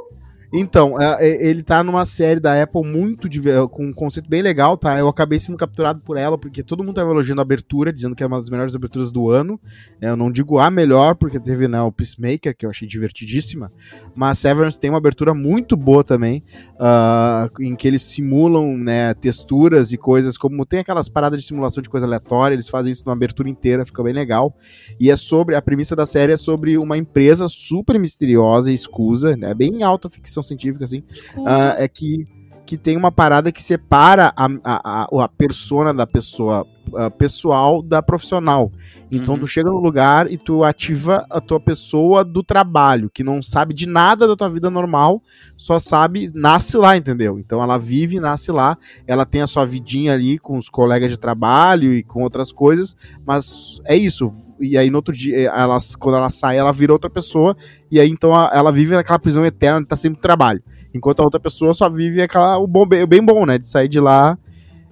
[0.54, 4.42] Então, é, é, ele tá numa série da Apple muito diver- com um conceito bem
[4.42, 5.00] legal, tá?
[5.00, 8.24] Eu acabei sendo capturado por ela, porque todo mundo tava elogiando a abertura, dizendo que
[8.24, 9.60] é uma das melhores aberturas do ano.
[10.02, 13.72] É, Eu não digo a melhor, porque teve né, o Peacemaker, que eu achei divertidíssima.
[14.14, 16.44] Mas Severance tem uma abertura muito boa também,
[16.78, 21.82] ah, em que eles simulam né, texturas e coisas, como tem aquelas paradas de simulação
[21.82, 24.54] de coisa aleatória, eles fazem isso numa abertura inteira, fica bem legal.
[25.00, 29.38] E é sobre, a premissa da série é sobre uma empresa super misteriosa e escusa,
[29.38, 29.54] né?
[29.54, 31.04] Bem alta ficção científica, assim.
[31.46, 32.28] ah, é que,
[32.66, 36.66] que tem uma parada que separa a, a, a, a persona da pessoa
[36.96, 38.72] ah, pessoal da profissional.
[39.10, 39.42] Então Uhum.
[39.42, 43.74] tu chega no lugar e tu ativa a tua pessoa do trabalho, que não sabe
[43.74, 45.22] de nada da tua vida normal,
[45.56, 47.38] só sabe, nasce lá, entendeu?
[47.40, 48.78] Então ela vive, nasce lá,
[49.08, 52.96] ela tem a sua vidinha ali com os colegas de trabalho e com outras coisas,
[53.26, 54.30] mas é isso.
[54.62, 57.56] E aí no outro dia, ela, quando ela sai, ela vira outra pessoa,
[57.90, 60.62] e aí então a- ela vive naquela prisão eterna de tá sempre no trabalho.
[60.94, 63.58] Enquanto a outra pessoa só vive aquela, o bom, bem, bem bom, né?
[63.58, 64.38] De sair de lá.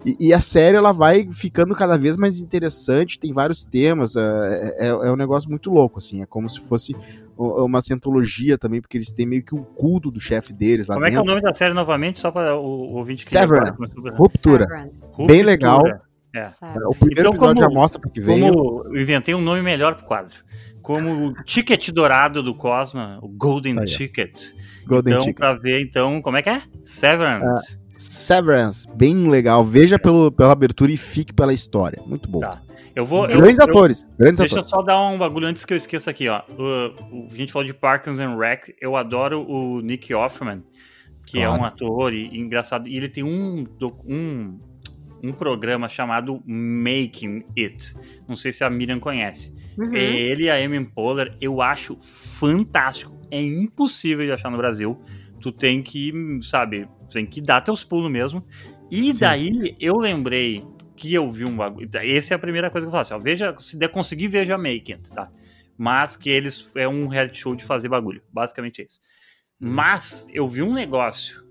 [0.06, 4.76] E, e a série ela vai ficando cada vez mais interessante, tem vários temas, é,
[4.80, 6.22] é, é um negócio muito louco, assim.
[6.22, 6.96] É como se fosse
[7.38, 11.06] uma cientologia também, porque eles têm meio que um culto do chefe deles lá Como
[11.06, 11.36] é que é o dentro.
[11.36, 13.74] nome da série novamente, só para o, o ouvinte que Severance.
[14.18, 14.66] Ruptura.
[14.68, 14.94] Severance.
[15.28, 15.82] Bem legal.
[16.36, 16.44] É.
[16.46, 16.86] Severance.
[16.86, 18.54] O primeiro Então, episódio como- já mostra pra que veio.
[18.54, 20.36] Como eu inventei um nome melhor pro quadro.
[20.82, 23.76] Como o ticket dourado do Cosma, o Golden.
[23.86, 24.52] Ticket.
[24.88, 25.38] Golden então, Ticket.
[25.38, 26.62] pra ver, então, como é que é?
[26.84, 27.78] Severance.
[27.98, 29.64] Severance, bem legal.
[29.64, 32.02] Veja pelo, pela abertura e fique pela história.
[32.06, 32.40] Muito bom.
[32.40, 32.62] Tá.
[32.96, 33.26] Eu vou.
[33.26, 34.10] eu- Grandes eu- atores.
[34.18, 34.70] Grandes Deixa eu atores.
[34.72, 36.42] só dar um bagulho antes que eu esqueça aqui, ó.
[36.58, 38.74] O, o- a gente falou de Parkins and Rec.
[38.82, 40.64] Eu adoro o Nick Offerman,
[41.28, 41.58] que Claro.
[41.58, 42.88] é um ator e, e engraçado.
[42.88, 43.66] E ele tem um,
[44.08, 44.60] um,
[45.24, 47.94] um programa chamado Making It.
[48.28, 49.54] Não sei se a Miriam conhece.
[49.78, 49.96] Uhum.
[49.96, 53.18] Ele e a Amy Poehler, eu acho fantástico.
[53.32, 55.00] É impossível de achar no Brasil.
[55.40, 56.12] Tu tem que,
[56.42, 58.46] sabe, tem que dar teus pulos mesmo.
[58.92, 59.20] E Sim.
[59.20, 60.66] daí eu lembrei
[60.96, 61.90] que eu vi um bagulho.
[61.94, 63.16] Essa é a primeira coisa que eu faço.
[63.16, 65.32] Ó, veja, se der conseguir, veja Make It, tá?
[65.78, 68.22] Mas que eles é um reality show de fazer bagulho.
[68.34, 69.00] Basicamente é isso.
[69.58, 71.44] Mas eu vi um negócio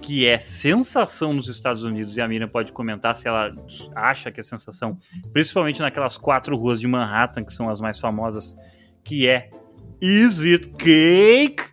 [0.00, 3.52] que é sensação nos Estados Unidos, e a Miriam pode comentar se ela
[3.94, 4.96] acha que é sensação,
[5.32, 8.56] principalmente naquelas quatro ruas de Manhattan, que são as mais famosas,
[9.04, 9.50] que é
[10.00, 11.72] Is It Cake?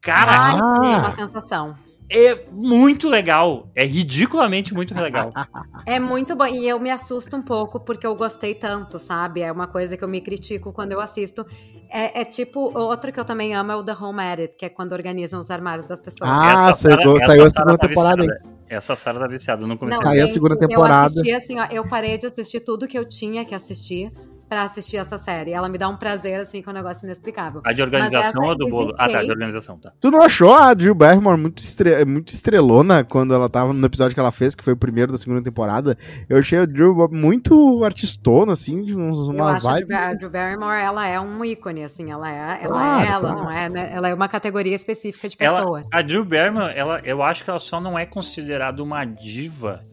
[0.00, 0.80] Cara, Ai, Ah.
[0.80, 1.74] tem uma sensação.
[2.10, 3.68] É muito legal.
[3.74, 5.30] É ridiculamente muito legal.
[5.86, 6.46] É muito bom.
[6.46, 9.42] E eu me assusto um pouco porque eu gostei tanto, sabe?
[9.42, 11.44] É uma coisa que eu me critico quando eu assisto.
[11.90, 14.70] É, é tipo, outro que eu também amo é o The Home Edit, que é
[14.70, 16.30] quando organizam os armários das pessoas.
[16.32, 18.30] Ah, Essa saiu, saiu a Sara segunda tá temporada, hein?
[18.66, 21.04] Essa Sara tá viciada, eu não comecei Não, a Saiu a segunda Eu temporada.
[21.04, 24.10] assisti assim, ó, eu parei de assistir tudo que eu tinha que assistir
[24.48, 25.52] pra assistir essa série.
[25.52, 27.60] Ela me dá um prazer, assim, que é um negócio inexplicável.
[27.64, 28.94] A de organização ou do bolo?
[28.98, 29.92] Ah, tá, de organização, tá.
[30.00, 32.04] Tu não achou a Jill Barrymore muito, estre...
[32.04, 35.18] muito estrelona quando ela tava no episódio que ela fez, que foi o primeiro da
[35.18, 35.96] segunda temporada?
[36.28, 39.94] Eu achei a Jill muito artistona, assim, de uns, Eu uma acho a vibe.
[39.94, 43.36] A Drew Barrymore, ela é um ícone, assim, ela é ela, Claro, é ela claro.
[43.44, 43.90] não é, né?
[43.92, 45.84] Ela é uma categoria específica de Ela- pessoa.
[45.92, 49.84] A Drew Barrymore, ela, eu acho que ela só não é considerada uma diva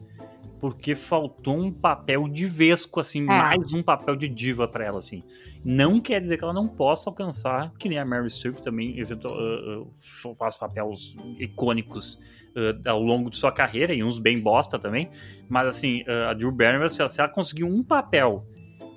[0.62, 5.24] porque faltou um papel de vesco, assim, mais um papel de diva pra ela, assim.
[5.66, 9.34] Não quer dizer que ela não possa alcançar, que nem a Mary Streep também eventual,
[9.34, 12.20] uh, uh, faz papéis icônicos
[12.56, 15.10] uh, ao longo de sua carreira, e uns bem bosta também.
[15.50, 18.46] Mas, assim, uh, a Drew Barrymore, se ela, se ela conseguir um papel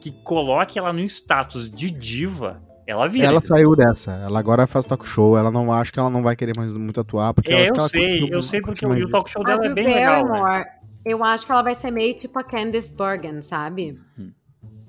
[0.03, 3.29] que coloque ela no status de diva, ela vira.
[3.29, 4.13] Ela saiu dessa.
[4.13, 5.39] Ela agora faz talk show.
[5.39, 7.33] Ela não acho que ela não vai querer mais muito atuar.
[7.33, 9.73] Porque É, acho eu que ela sei, eu sei porque o, talk show dela é
[9.73, 10.67] bem legal, né?
[11.05, 14.01] Eu acho que ela vai ser meio tipo a Candice Bergen, sabe?
[14.19, 14.33] Hum.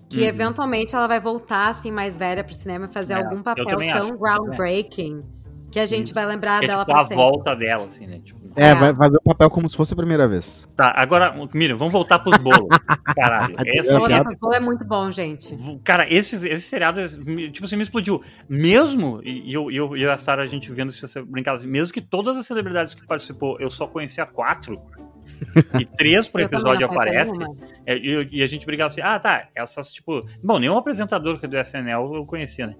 [0.09, 0.27] Que Uhum.
[0.27, 3.77] eventualmente ela vai voltar, assim, mais velha pro cinema e fazer É, algum papel tão
[3.79, 5.23] acho, groundbreaking
[5.75, 7.17] que a gente vai lembrar É dela tipo pra a sempre.
[7.17, 8.19] volta dela, assim, né?
[8.23, 8.75] Tipo, É, É.
[8.75, 10.65] vai fazer o papel como se fosse a primeira vez.
[10.77, 12.69] Tá, agora, Miriam, vamos voltar pros bolos.
[13.13, 15.57] Caralho, esse, Eu Pô, quero- esse bolo é muito bom, gente.
[15.83, 17.01] Cara, esse, esse seriado,
[17.51, 18.23] tipo assim, me explodiu.
[18.47, 21.67] Mesmo, e eu, e eu e a Sarah, a gente vendo se você brincar assim,
[21.67, 24.81] mesmo que todas as celebridades que participou, eu só conhecia quatro,
[25.79, 27.33] e três por Eu episódio aparece,
[27.85, 30.23] é, e, eu- e a gente brigava assim, ah, tá, essas, tipo...
[30.41, 32.75] Bom, nenhum apresentador que é do SNL eu conhecia, né?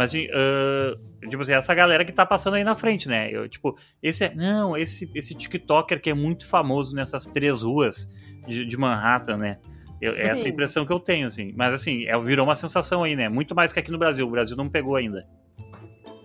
[0.00, 0.96] Mas, ah,
[1.28, 3.30] tipo assim, essa galera que tá passando aí na frente, né?
[3.30, 4.34] Eu, tipo, esse é...
[4.34, 8.08] Não, esse, esse TikToker que é muito famoso nessas três ruas
[8.46, 9.58] de, de Manhattan, né?
[10.00, 10.48] Eu- essa é a Sim.
[10.48, 11.52] impressão que eu tenho, assim.
[11.54, 13.28] Mas, assim, é, virou uma sensação aí, né?
[13.28, 14.26] Muito mais que aqui no Brasil.
[14.26, 15.22] O Brasil não pegou ainda.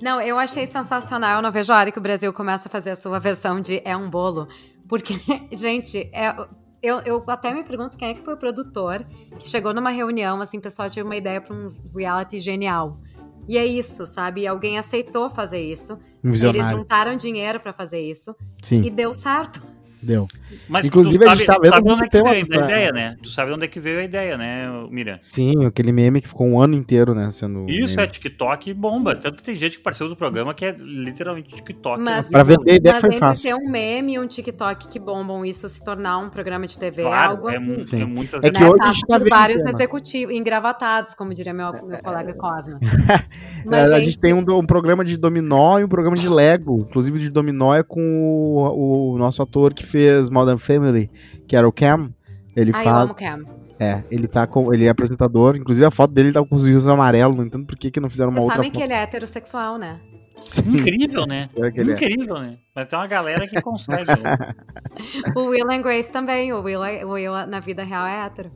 [0.02, 1.40] Não, eu achei sensacional.
[1.40, 3.82] Eu não vejo a hora que o Brasil começa a fazer a sua versão de
[3.84, 4.48] É um Bolo.
[4.88, 5.16] Porque,
[5.52, 6.34] gente, é,
[6.82, 9.06] eu, eu até me pergunto quem é que foi o produtor
[9.38, 13.02] que chegou numa reunião, assim, o pessoal tive uma ideia para um reality genial.
[13.48, 14.48] E é isso, sabe?
[14.48, 15.98] Alguém aceitou fazer isso.
[16.24, 18.36] Um Eles juntaram dinheiro para fazer isso.
[18.62, 19.62] Sim, E deu certo.
[20.06, 20.28] Deu.
[20.70, 22.44] Mas Inclusive, tu a gente sabe, tá vendo sabe muito onde é que tema veio
[22.44, 23.16] a ideia, né?
[23.22, 25.18] Tu sabe onde é que veio a ideia, né, Miriam?
[25.20, 27.30] Sim, aquele meme que ficou um ano inteiro, né?
[27.32, 27.70] Sendo.
[27.70, 28.04] Isso meme.
[28.04, 29.16] é TikTok e bomba.
[29.16, 32.02] Tanto que tem gente que participou do programa que é literalmente TikTok.
[32.02, 32.32] Mas- né?
[32.32, 33.44] Pra vender ideia Mas foi entre fácil.
[33.50, 37.02] ter um meme e um TikTok que bombam isso se tornar um programa de TV
[37.02, 37.66] é Claro, algo é, assim.
[37.66, 38.02] mu- Sim.
[38.02, 39.72] é muitas É que né, hoje a tá gente tá vendo vários tema.
[39.72, 42.80] executivos, engravatados, como diria meu, meu colega Cosma.
[42.82, 43.26] É,
[43.66, 46.86] Mas, a gente, gente tem um, um programa de dominó e um programa de Lego.
[46.90, 49.95] Inclusive de dominó é com o, o nosso ator que fez
[50.32, 51.10] Modern Family,
[51.48, 52.12] que era o Cam.
[52.56, 52.88] Ele eu faz.
[52.88, 53.44] amo Cam.
[53.80, 54.74] É, ele tá com.
[54.74, 55.56] Ele é apresentador.
[55.58, 57.36] Inclusive a foto dele tá com os rios amarelos.
[57.36, 58.78] Não entendo por que, que não fizeram uma Vocês outra sabem foto.
[58.80, 60.00] que ele é heterossexual, né?
[60.40, 61.50] Sim, Incrível, né?
[61.56, 61.68] é.
[61.68, 62.58] Incrível, né?
[62.74, 64.06] Mas tem uma galera que consegue.
[64.06, 64.54] né?
[65.36, 66.54] O Will and Grace também.
[66.54, 68.50] O Will, é- o Will na vida real é hétero.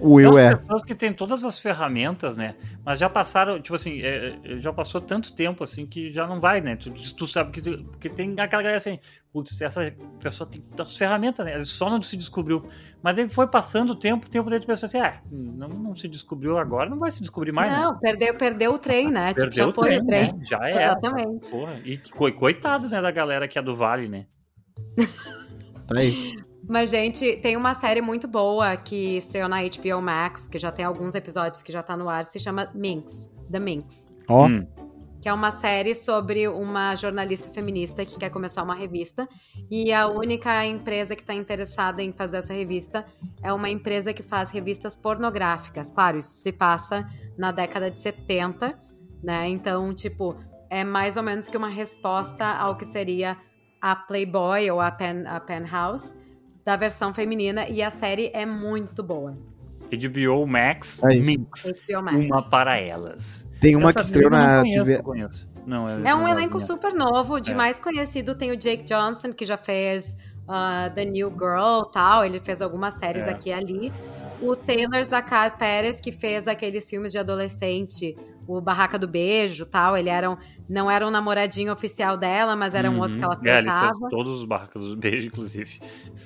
[0.00, 0.56] O Will Tem é.
[0.56, 2.54] pessoas que têm todas as ferramentas, né?
[2.84, 6.40] Mas já passaram, tipo assim, é, é, já passou tanto tempo assim que já não
[6.40, 6.76] vai, né?
[6.76, 8.98] Tu, tu sabe que, tu- que tem aquela galera assim,
[9.32, 11.62] putz, essa pessoa tem as ferramentas, né?
[11.64, 12.64] Só não se descobriu.
[13.02, 16.08] Mas daí foi passando o tempo, o tempo tu pensa assim, ah, não, não se
[16.08, 17.78] descobriu agora, não vai se descobrir mais, né?
[17.78, 19.28] não, perdeu, perdeu o trem, né?
[19.28, 20.32] tipo, Perdeu já o foi trem, o trem.
[20.32, 20.44] né?
[20.44, 20.82] Já era.
[20.84, 21.50] Exatamente.
[21.50, 21.98] Porra, e
[22.32, 24.26] coitado, né, da galera que é do Vale, né?
[25.86, 26.14] Tá aí.
[26.70, 30.84] Mas, gente, tem uma série muito boa que estreou na HBO Max, que já tem
[30.84, 33.28] alguns episódios que já tá no ar, se chama Minx.
[33.50, 34.08] The Minx.
[34.28, 34.64] Ó, Hum.
[35.20, 39.28] que é uma série sobre uma jornalista feminista que quer começar uma revista
[39.68, 43.04] e a única empresa que está interessada em fazer essa revista
[43.42, 45.90] é uma empresa que faz revistas pornográficas.
[45.90, 47.04] Claro, isso se passa
[47.36, 48.78] na década de 70,
[49.24, 49.48] né?
[49.48, 50.36] Então, tipo,
[50.70, 53.36] é mais ou menos que uma resposta ao que seria
[53.80, 56.19] a Playboy ou a, Pen, a Penthouse
[56.70, 59.36] da versão feminina e a série é muito boa.
[59.92, 61.20] HBO Max, Aí.
[61.20, 62.16] Mix, HBO Max.
[62.16, 63.44] uma para elas.
[63.60, 65.02] tem uma Essa que estreou na não conheço, TV.
[65.66, 66.66] Não, É um não elenco conheço.
[66.68, 67.40] super novo.
[67.40, 67.54] De É.
[67.56, 70.16] mais conhecido tem o Jake Johnson, que já fez
[70.46, 72.24] ah, The New Girl tal.
[72.24, 73.30] Ele fez algumas séries É.
[73.30, 73.92] aqui e ali.
[74.40, 78.16] O Taylor Zacar Pérez, que fez aqueles filmes de adolescente,
[78.56, 79.96] o Barraca do Beijo tal.
[79.96, 80.36] Ele era um-
[80.68, 83.46] não era um namoradinho oficial dela, mas era um outro que ela Uhum.
[83.46, 83.98] É, ele flertava.
[83.98, 85.80] fez todos os barcos dos beijos, inclusive.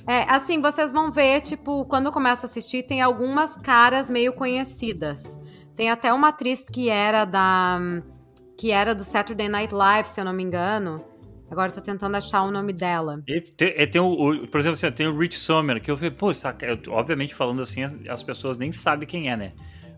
[0.07, 5.39] É, assim, vocês vão ver, tipo, quando começa a assistir, tem algumas caras meio conhecidas.
[5.77, 7.79] Tem até uma atriz que era da.
[8.57, 11.05] que era do Saturday Night Live, se eu não me engano.
[11.51, 13.21] Agora eu tô tentando achar o nome dela.
[13.29, 15.97] E tem, e tem o, o- por exemplo, assim, tem o Rich Sommer, que eu
[15.97, 19.53] falei, pô, saca, eu- obviamente falando assim, as, as pessoas nem sabem quem é, né?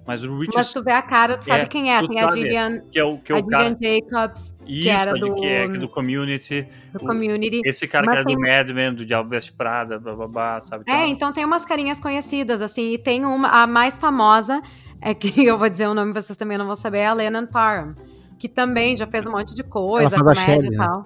[0.07, 2.01] Mas o Rich Mas tu vê a cara, tu sabe É, quem é.
[2.07, 2.37] Tem a sabe.
[2.39, 3.65] Gillian, que é o, que é a o cara.
[3.77, 6.69] Gillian Jacobs, Isso, era a de- do- que é aqui do community.
[6.93, 7.61] do o- Community.
[7.65, 10.85] Esse cara Mas que era do tem- Mad Men, do Diabo Veste Prada, bababá, sabe?
[10.89, 14.63] É, então tem umas carinhas conhecidas, assim, e tem uma, a mais famosa,
[15.01, 17.47] é que eu vou dizer o nome, vocês também não vão saber, é a Lennon
[17.47, 17.97] Parham,
[18.39, 20.77] que também já fez um monte de coisa, a comédia e né?
[20.87, 21.05] tal.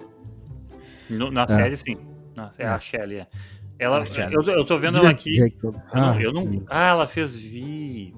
[1.09, 1.97] No- na série, sim.
[2.35, 2.69] Nossa, é, É.
[2.69, 3.17] a Shelley.
[3.19, 3.27] é.
[3.79, 4.35] Ela, A Shelley.
[4.35, 5.33] eu, tô- eu tô vendo ela aqui.
[5.35, 5.75] Jacob.
[5.91, 8.13] Eu não, Ah, eu não- ah, ela fez VIP.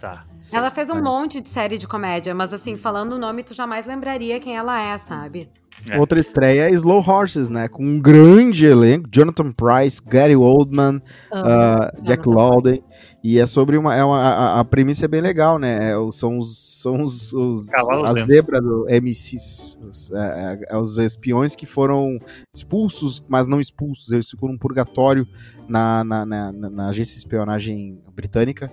[0.00, 0.24] Tá.
[0.42, 0.58] sei.
[0.58, 1.02] Ela fez um É.
[1.02, 4.80] monte de série de comédia, mas assim, falando o nome, tu jamais lembraria quem ela
[4.82, 5.48] é, sabe?
[5.88, 5.98] É.
[5.98, 7.66] Outra estreia é Slow Horses, né?
[7.68, 9.08] Com um grande elenco.
[9.10, 11.00] Jonathan Price, Gary Oldman,
[11.32, 12.84] ah, Jack Jonathan Lawden.
[13.22, 13.94] E é sobre uma.
[13.94, 15.92] É uma a, a premissa é bem legal, né?
[15.92, 16.80] É são os.
[16.82, 17.68] São os, os-
[18.04, 19.78] as zebras do MCs.
[19.82, 22.18] Os, é, é, os espiões que foram
[22.54, 24.10] expulsos, mas não expulsos.
[24.12, 25.26] Eles ficam num purgatório
[25.68, 28.70] na, na, na, na- na agência de espionagem britânica.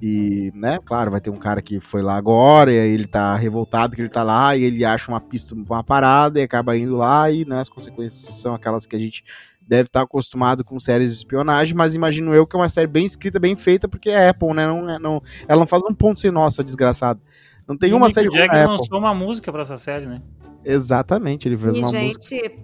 [0.00, 3.34] E, né, claro, vai ter um cara que foi lá agora, e aí ele tá
[3.34, 6.96] revoltado que ele tá lá, e ele acha uma pista, uma parada, e acaba indo
[6.96, 9.24] lá, e né, as consequências são aquelas que a gente
[9.60, 13.04] deve estar acostumado com séries de espionagem, mas imagino eu que é uma série bem
[13.04, 14.66] escrita, bem feita, porque é Apple, né?
[14.66, 17.20] Não, é, não, ela não faz um ponto sem nossa, desgraçado.
[17.66, 18.66] Não tem E uma o Mick série a Apple.
[18.78, 20.22] lançou uma música pra essa série, né?
[20.64, 22.56] Exatamente, ele fez E, uma gente, música.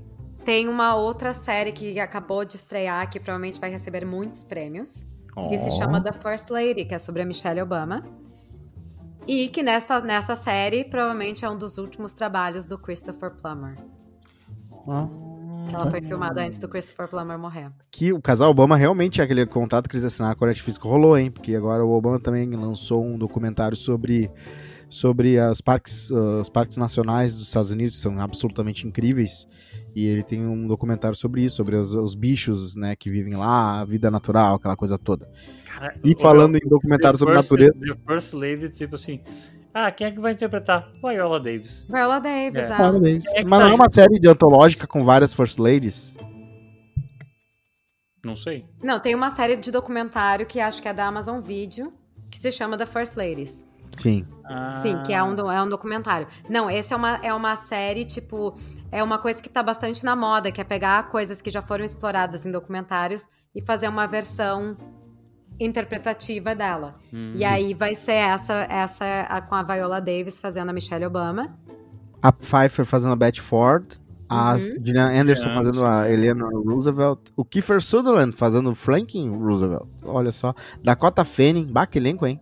[0.44, 5.06] tem uma outra série que acabou de estrear, que provavelmente vai receber muitos prêmios,
[5.48, 8.02] que se chama The First Lady, que é sobre a Michelle Obama.
[9.26, 13.76] E que nessa, nessa série provavelmente é um dos últimos trabalhos do Christopher Plummer.
[14.86, 15.06] Ó.
[15.68, 17.70] Que ela foi filmada antes do Christopher Plummer morrer.
[17.90, 21.16] Que o casal Obama realmente é aquele contrato que eles assinaram com a que rolou,
[21.16, 21.30] hein?
[21.30, 24.30] Porque agora o Obama também lançou um documentário sobre,
[24.90, 29.48] sobre as parques, uh, os parques nacionais dos Estados Unidos, que são absolutamente incríveis.
[29.94, 33.80] E ele tem um documentário sobre isso, sobre os, os bichos, né, que vivem lá,
[33.80, 35.30] a vida natural, aquela coisa toda.
[35.66, 39.20] Cara, E falando em documentário sobre First- natureza, The First Lady, tipo assim.
[39.72, 40.90] Ah, quem é que vai interpretar?
[41.02, 41.86] Viola Davis.
[41.88, 42.72] Viola Davis, É.
[42.72, 42.76] ah.
[42.76, 43.24] Cara, Davis.
[43.34, 46.16] É mas tá- não é uma série de antológica com várias First Ladies?
[48.24, 48.64] Não sei.
[48.82, 51.92] Não, tem uma série de documentário que acho que é da Amazon Video,
[52.30, 53.64] que se chama The First Ladies.
[53.96, 54.26] Sim.
[54.44, 56.26] Ah, Sim, que é um, do- é um documentário.
[56.48, 58.54] Não, esse é uma, é uma série, tipo,
[58.92, 61.84] é uma coisa que tá bastante na moda, que é pegar coisas que já foram
[61.84, 64.76] exploradas em documentários e fazer uma versão
[65.58, 66.96] interpretativa dela.
[67.12, 71.06] hum, E aí vai ser essa, essa a- com a Viola Davis fazendo a Michelle
[71.06, 71.56] Obama.
[72.22, 73.84] A Pfeiffer fazendo a Betty Ford.
[74.28, 74.58] A Uhum.
[74.84, 77.20] Gillian Anderson fazendo a Eleanor Roosevelt.
[77.36, 79.86] O Kiefer Sutherland fazendo o Franklin Roosevelt.
[80.02, 80.54] Olha só.
[80.82, 81.66] Dakota Fanning.
[81.70, 82.40] Bah, que elenco, hein?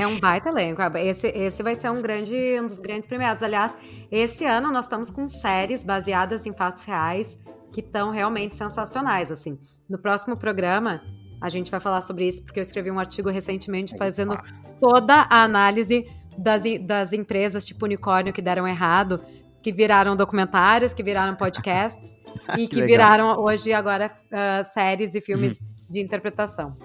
[0.00, 0.80] É um baita elenco.
[0.96, 3.42] Esse, esse vai ser um grande, um dos grandes premiados.
[3.42, 3.76] Aliás,
[4.10, 7.38] esse ano nós estamos com séries baseadas em fatos reais
[7.72, 9.58] que estão realmente sensacionais, assim.
[9.88, 11.02] No próximo programa,
[11.40, 14.34] a gente vai falar sobre isso, porque eu escrevi um artigo recentemente fazendo
[14.80, 16.06] toda a análise
[16.38, 19.22] das, das empresas tipo unicórnio que deram errado,
[19.62, 22.16] que viraram documentários, que viraram podcasts
[22.56, 22.86] e que, legal.
[22.86, 26.76] viraram hoje agora ah, séries e filmes de interpretação.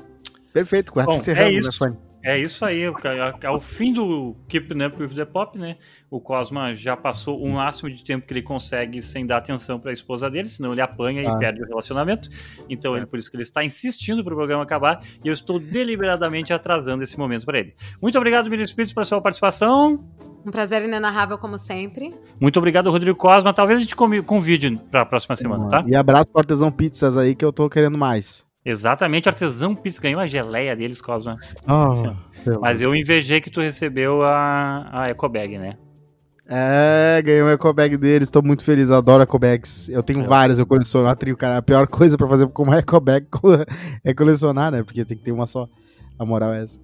[0.51, 1.71] Perfeito, com essa Bom, encerramos, é né.
[1.71, 2.10] Fanny?
[2.23, 2.83] É isso aí,
[3.41, 5.77] é o fim do Keeping Up with the Pop, né?
[6.09, 9.89] O Cosma já passou o máximo de tempo que ele consegue sem dar atenção para
[9.89, 11.33] a esposa dele, senão ele apanha Ah.
[11.35, 12.29] e perde o relacionamento.
[12.69, 15.59] Então, ele, por isso que ele está insistindo para o programa acabar e eu estou
[15.59, 17.73] deliberadamente atrasando esse momento para ele.
[18.01, 20.03] Muito obrigado, Miriam Espírito, pela sua participação.
[20.45, 22.13] Um prazer inenarrável, como sempre.
[22.39, 23.53] Muito obrigado, Rodrigo Cosma.
[23.53, 25.83] Talvez a gente comi- convide para a próxima semana, tá?
[25.87, 28.43] E abraço pro Artesão Pizzas aí que eu tô querendo mais.
[28.63, 31.37] Exatamente, Artesão Pizza ganhou a geleia deles, Cosma.
[31.67, 32.59] Oh, Assim, ó.
[32.59, 35.77] Mas eu invejei que tu recebeu a, a Ecobag, né?
[36.53, 39.87] É, ganhei um ecobag deles, tô muito feliz, adoro ecobags.
[39.87, 41.57] Eu tenho várias, eu coleciono a trio, cara.
[41.57, 43.25] A pior coisa pra fazer com uma ecobag
[44.03, 44.83] é colecionar, né?
[44.83, 45.67] Porque tem que ter uma só.
[46.19, 46.79] A moral é essa.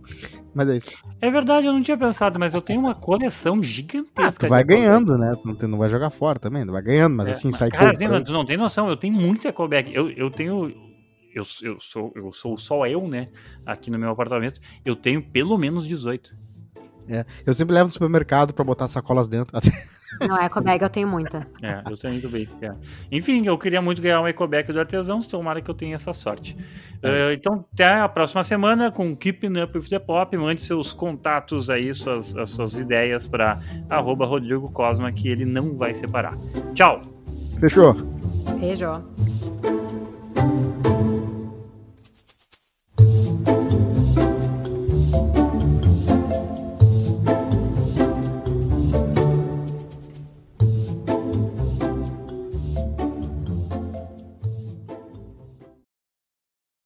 [0.55, 0.89] Mas é isso.
[1.21, 4.45] É verdade, eu não tinha pensado, mas eu tenho uma coleção gigantesca.
[4.45, 5.35] Ah, tu vai ganhando, né?
[5.59, 7.93] Tu não, vai jogar fora também, tu vai ganhando, mas É, assim, mas, sai cara,
[7.93, 8.13] pouco.
[8.15, 9.93] assim, tu não tem noção, eu tenho muito Ecobag.
[9.93, 10.73] Eu, eu tenho.
[11.37, 13.29] Eu, eu, sou, eu sou só eu, né?
[13.65, 14.59] Aqui no meu apartamento.
[14.83, 16.35] Eu tenho pelo menos 18.
[17.09, 19.57] É, eu sempre levo no supermercado pra botar sacolas dentro.
[20.27, 21.47] Não, ecobag eu tenho muita.
[21.61, 22.47] É, eu tenho também.
[22.61, 22.73] é.
[23.11, 26.57] Enfim, eu queria muito ganhar um Ecobag do artesão, tomara que eu tenha essa sorte.
[27.03, 30.35] Eh, então, até a próxima semana com Keeping Up with the Pop.
[30.35, 33.59] Mande seus contatos aí, suas, as suas ideias para
[33.89, 36.35] arroba Rodrigo Cosma, que ele não vai separar.
[36.73, 37.01] Tchau!
[37.59, 37.93] Fechou?
[38.59, 38.91] Beijo.